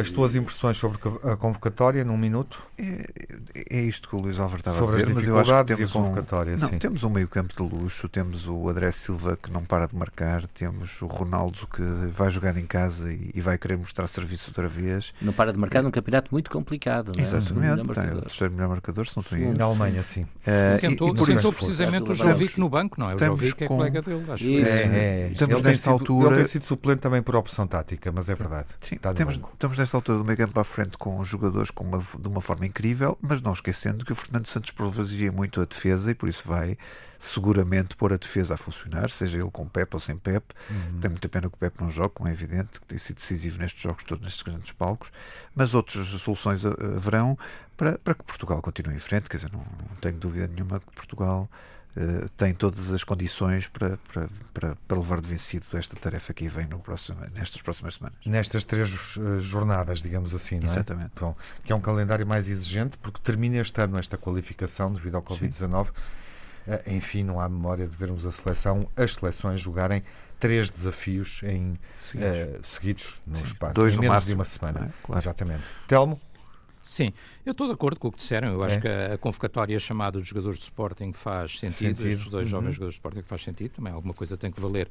[0.00, 2.60] as tuas impressões sobre a convocatória, num minuto?
[2.78, 3.06] É,
[3.70, 5.94] é isto que o Luís Álvaro estava sobre a dizer, mas eu acho que temos
[5.96, 6.14] um,
[6.56, 9.96] não, temos um meio campo de luxo, temos o André Silva que não para de
[9.96, 14.50] marcar, temos o Ronaldo que vai jogar em casa e, e vai querer mostrar serviço
[14.50, 15.12] outra vez.
[15.20, 17.26] Não para de marcar num campeonato muito complicado, não é?
[17.26, 20.22] Exatamente, tem o terceiro melhor marcador, se não estou Na Alemanha, sim.
[20.22, 23.14] Uh, sentou, e, e sentou precisamente o Jovic no banco, não é?
[23.14, 24.48] O Jovic é colega dele, acho.
[24.48, 26.28] É, é, estamos ele nesta altura...
[26.28, 28.68] Ele tem sido suplente também por opção tática, mas é verdade.
[28.80, 32.28] Sim, temos, estamos nesta altura do meio campo à frente com jogadores com uma, de
[32.28, 36.14] uma forma incrível, mas não esquecendo que o Fernando Santos privilegia muito a defesa e
[36.14, 36.78] por isso vai
[37.18, 40.54] seguramente pôr a defesa a funcionar, seja ele com Pep ou sem Pep.
[40.70, 41.00] Uhum.
[41.00, 43.58] Tem muita pena que o Pep não jogue, como é evidente, que tem sido decisivo
[43.58, 45.10] nestes jogos todos, nestes grandes palcos,
[45.56, 47.36] mas outras soluções haverão
[47.76, 49.28] para, para que Portugal continue em frente.
[49.28, 51.50] Quer dizer, não, não tenho dúvida nenhuma que Portugal
[51.98, 56.46] Uh, tem todas as condições para, para, para, para, levar de vencido esta tarefa que
[56.46, 58.16] vem no próximo, nestas próximas semanas.
[58.24, 60.74] Nestas três uh, jornadas, digamos assim, não é?
[60.74, 61.10] Exatamente.
[61.18, 61.34] Bom,
[61.64, 65.88] que é um calendário mais exigente, porque termina este ano esta qualificação devido ao Covid-19.
[65.88, 65.92] Uh,
[66.86, 70.04] enfim, não há memória de vermos a seleção, as seleções jogarem
[70.38, 73.44] três desafios em seguidos, seguidos no Sim.
[73.44, 74.86] espaço Dois em menos máximo, de uma semana.
[74.86, 75.04] É?
[75.04, 75.20] Claro.
[75.20, 75.64] Exatamente.
[75.88, 76.20] Telmo?
[76.88, 77.12] Sim,
[77.44, 78.48] eu estou de acordo com o que disseram.
[78.48, 78.80] Eu acho é.
[78.80, 82.08] que a, convocatória chamada dos jogadores de Sporting faz sentido, sentido.
[82.08, 82.50] estes dois uhum.
[82.50, 84.88] jovens jogadores de Sporting faz sentido, também alguma coisa tem que valer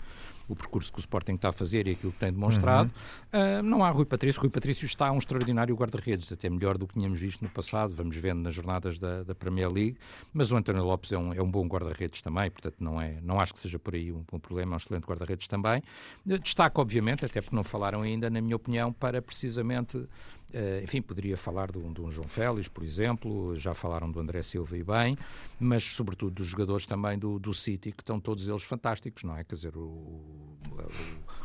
[0.47, 2.91] o percurso que o Sporting está a fazer e aquilo que tem demonstrado.
[3.33, 3.59] Uhum.
[3.59, 4.41] Uh, não há Rui Patrício.
[4.41, 8.15] Rui Patrício está um extraordinário guarda-redes, até melhor do que tínhamos visto no passado, vamos
[8.15, 9.97] vendo nas jornadas da, da Premier League,
[10.33, 13.39] mas o António Lopes é um, é um bom guarda-redes também, portanto não, é, não
[13.39, 15.81] acho que seja por aí um, um problema, é um excelente guarda-redes também.
[16.25, 20.07] Destaco, obviamente, até porque não falaram ainda, na minha opinião, para precisamente
[20.53, 24.17] Uh, enfim, poderia falar de um, de um, João Félix, por exemplo, já falaram do
[24.17, 25.17] André Silva e bem,
[25.59, 29.43] mas sobretudo dos jogadores também do, do City, que estão todos eles fantásticos, não é?
[29.43, 29.81] Quer dizer, o,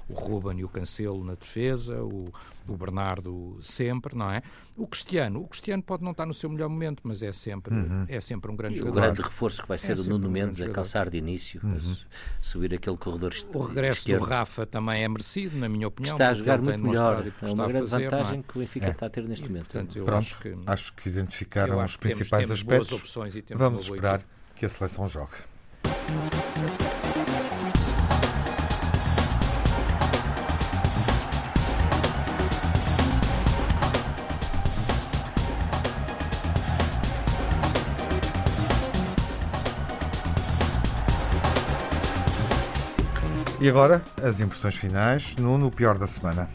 [0.09, 2.33] o, o Ruben e o Cancelo na defesa, o,
[2.69, 4.43] o Bernardo sempre, não é?
[4.77, 8.05] O Cristiano, o Cristiano pode não estar no seu melhor momento, mas é sempre, uhum.
[8.09, 8.99] é sempre um grande e jogador.
[8.99, 11.61] O grande reforço que vai ser é o Nuno um Mendes a calçar de início,
[11.63, 11.97] uhum.
[12.41, 14.21] subir aquele corredor O regresso esquerdo.
[14.21, 16.15] do Rafa também é merecido, na minha opinião.
[16.15, 17.27] Está a jogar muito melhor.
[17.27, 18.09] É uma grande fazer, é?
[18.09, 18.43] vantagem é?
[18.43, 18.91] que o Benfica é.
[18.91, 19.65] está a ter neste e, momento.
[19.65, 23.49] Portanto, eu Pronto, acho que, acho que identificaram os principais temos, temos aspectos.
[23.51, 24.31] Vamos esperar equipe.
[24.57, 25.37] que a seleção jogue.
[43.63, 45.37] E agora, as impressões finais.
[45.37, 46.51] Nuno, o pior da semana.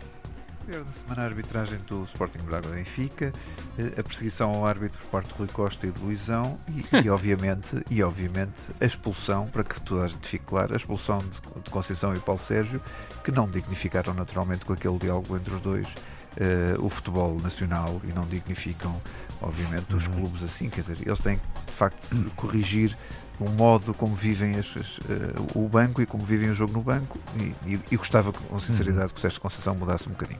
[0.61, 3.31] O pior da semana, a arbitragem do Sporting Braga Benfica,
[3.79, 7.07] eh, a perseguição ao árbitro por parte de Rui Costa e de Luizão e, e,
[7.09, 11.61] obviamente, e obviamente a expulsão, para que toda a gente fique claro, a expulsão de,
[11.63, 12.81] de Conceição e Paulo Sérgio,
[13.23, 18.13] que não dignificaram naturalmente com aquele diálogo entre os dois uh, o futebol nacional e
[18.13, 19.01] não dignificam,
[19.41, 20.13] obviamente, os uhum.
[20.15, 20.69] clubes assim.
[20.69, 22.97] Quer dizer, eles têm de facto de corrigir
[23.39, 26.81] o modo como vivem as, as, uh, o banco e como vivem o jogo no
[26.81, 29.09] banco e, e, e gostava com sinceridade uhum.
[29.09, 30.39] que o Sérgio Conceição mudasse um bocadinho.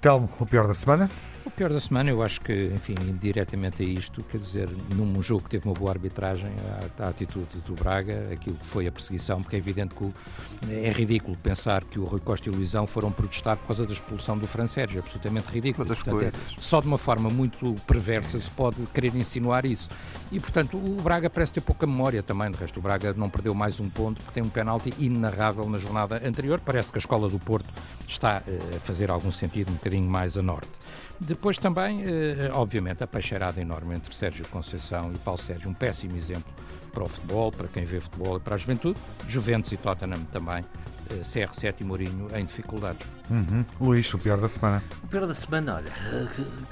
[0.00, 1.10] Telmo, o pior da semana?
[1.44, 5.42] O pior da semana, eu acho que, enfim, indiretamente a isto, quer dizer, num jogo
[5.42, 6.52] que teve uma boa arbitragem,
[6.98, 10.14] a, a atitude do Braga, aquilo que foi a perseguição, porque é evidente que o,
[10.70, 13.92] é ridículo pensar que o Rui Costa e o Luizão foram protestar por causa da
[13.92, 15.84] expulsão do Fran Sérgio, é absolutamente ridículo.
[15.84, 19.90] Portanto, é, só de uma forma muito perversa se pode querer insinuar isso.
[20.30, 23.52] E, portanto, o Braga parece ter pouca memória também, de resto, o Braga não perdeu
[23.52, 26.60] mais um ponto, porque tem um penalti inarrável na jornada anterior.
[26.64, 27.68] Parece que a Escola do Porto
[28.06, 30.70] está eh, a fazer algum sentido um bocadinho mais a norte.
[31.24, 36.16] Depois também, eh, obviamente, a peixeirada enorme entre Sérgio Conceição e Paulo Sérgio, um péssimo
[36.16, 36.52] exemplo
[36.92, 38.98] para o futebol, para quem vê futebol e para a juventude.
[39.28, 40.64] Juventus e Tottenham também,
[41.20, 43.06] CR7 e Mourinho em dificuldades.
[43.30, 43.64] Uhum.
[43.80, 44.82] Luís, o pior da semana?
[45.02, 46.26] O pior da semana, olha, eh,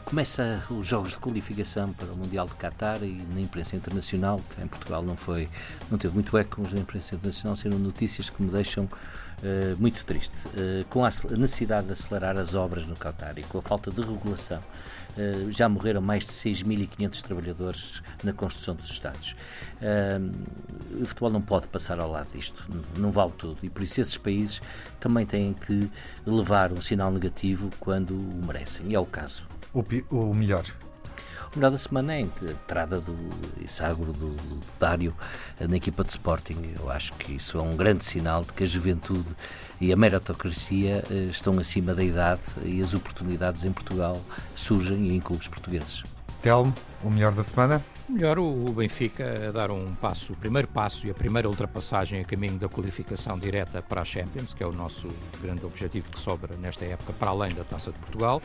[0.04, 4.62] começa os jogos de qualificação para o Mundial de Qatar e na imprensa internacional, que
[4.62, 5.48] em Portugal não foi,
[5.90, 10.04] não teve muito eco, mas na imprensa internacional saíram notícias que me deixam uh, muito
[10.04, 10.36] triste.
[10.48, 14.00] Uh, com a necessidade de acelerar as obras no Qatar e com a falta de
[14.00, 14.60] regulação
[15.50, 19.34] já morreram mais de 6.500 trabalhadores na construção dos estádios.
[19.80, 22.64] Uh, o futebol não pode passar ao lado disto,
[22.96, 23.58] não vale tudo.
[23.62, 24.60] E por isso esses países
[24.98, 25.90] também têm que
[26.26, 28.86] levar um sinal negativo quando o merecem.
[28.88, 29.46] E é o caso.
[29.72, 30.64] O, o melhor.
[31.54, 33.16] O melhor da semana é a entrada do
[33.60, 35.12] Isagro, do, do Dário,
[35.58, 36.74] na equipa de Sporting.
[36.78, 39.28] Eu acho que isso é um grande sinal de que a juventude
[39.80, 44.20] e a meritocracia eh, estão acima da idade e as oportunidades em Portugal
[44.54, 46.02] surgem em clubes portugueses.
[46.42, 47.82] Telmo, o melhor da semana?
[48.08, 52.24] Melhor o Benfica a dar um passo, o primeiro passo e a primeira ultrapassagem a
[52.24, 55.06] caminho da qualificação direta para a Champions, que é o nosso
[55.40, 58.42] grande objetivo que sobra nesta época, para além da Taça de Portugal.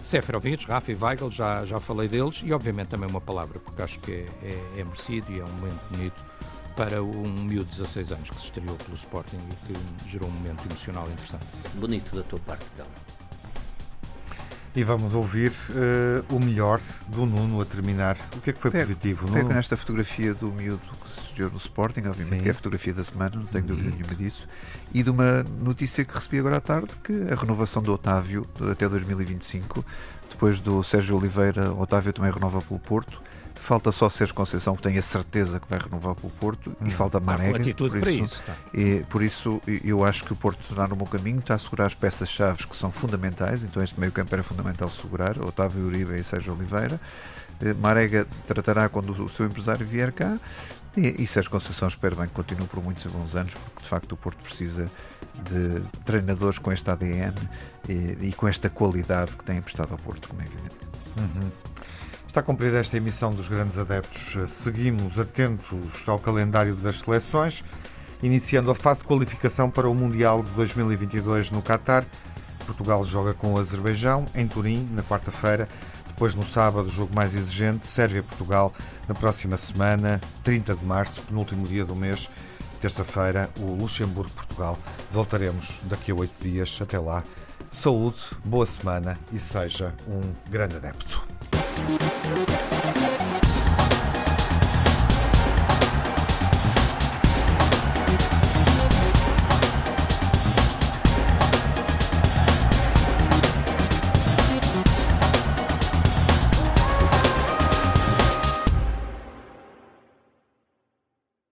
[0.00, 3.98] Seferovic, Rafa e Weigl, já, já falei deles, e obviamente também uma palavra, porque acho
[4.00, 6.24] que é, é, é merecido e é um momento bonito
[6.78, 10.32] para um miúdo de 16 anos que se estreou pelo Sporting e que gerou um
[10.32, 11.44] momento emocional interessante.
[11.74, 12.92] Bonito da tua parte, Telmo.
[14.76, 18.16] E vamos ouvir uh, o melhor do Nuno a terminar.
[18.36, 19.26] O que é que foi pego, positivo?
[19.26, 19.54] Pego Nuno?
[19.56, 22.42] nesta fotografia do miúdo que se estreou no Sporting, obviamente Sim.
[22.44, 24.46] que é a fotografia da semana, não tenho dúvida nenhuma disso,
[24.94, 28.88] e de uma notícia que recebi agora à tarde, que a renovação do Otávio até
[28.88, 29.84] 2025,
[30.30, 33.20] depois do Sérgio Oliveira, Otávio também renova pelo Porto,
[33.58, 36.86] Falta só Sérgio Conceição, que tem a certeza que vai renovar pelo Porto, hum.
[36.86, 37.18] e falta.
[37.18, 38.24] Uma atitude por para isso.
[38.24, 38.54] isso tá.
[38.72, 41.86] e, por isso, eu acho que o Porto está no bom caminho, está a segurar
[41.86, 46.24] as peças-chave que são fundamentais, então este meio campo era fundamental segurar, Otávio Uribe e
[46.24, 47.00] Sérgio Oliveira.
[47.60, 50.38] Eh, Marega tratará quando o seu empresário vier cá,
[50.96, 53.88] e, e Sérgio Conceição espero bem que continue por muitos e bons anos, porque de
[53.88, 54.90] facto o Porto precisa
[55.44, 57.34] de treinadores com este ADN
[57.88, 60.76] e, e com esta qualidade que têm prestado ao Porto, como é evidente.
[61.16, 61.50] Uhum.
[62.28, 64.36] Está a cumprir esta emissão dos grandes adeptos.
[64.52, 67.64] Seguimos atentos ao calendário das seleções,
[68.22, 72.04] iniciando a fase de qualificação para o Mundial de 2022 no Qatar.
[72.66, 75.66] Portugal joga com o Azerbaijão em Turim na quarta-feira.
[76.06, 78.74] Depois, no sábado, jogo mais exigente, Sérvia-Portugal,
[79.08, 82.28] na próxima semana, 30 de março, penúltimo dia do mês,
[82.78, 84.78] terça-feira, o Luxemburgo-Portugal.
[85.10, 86.78] Voltaremos daqui a oito dias.
[86.80, 87.24] Até lá.
[87.70, 90.20] Saúde, boa semana e seja um
[90.50, 91.26] grande adepto.
[91.78, 93.47] Thank you.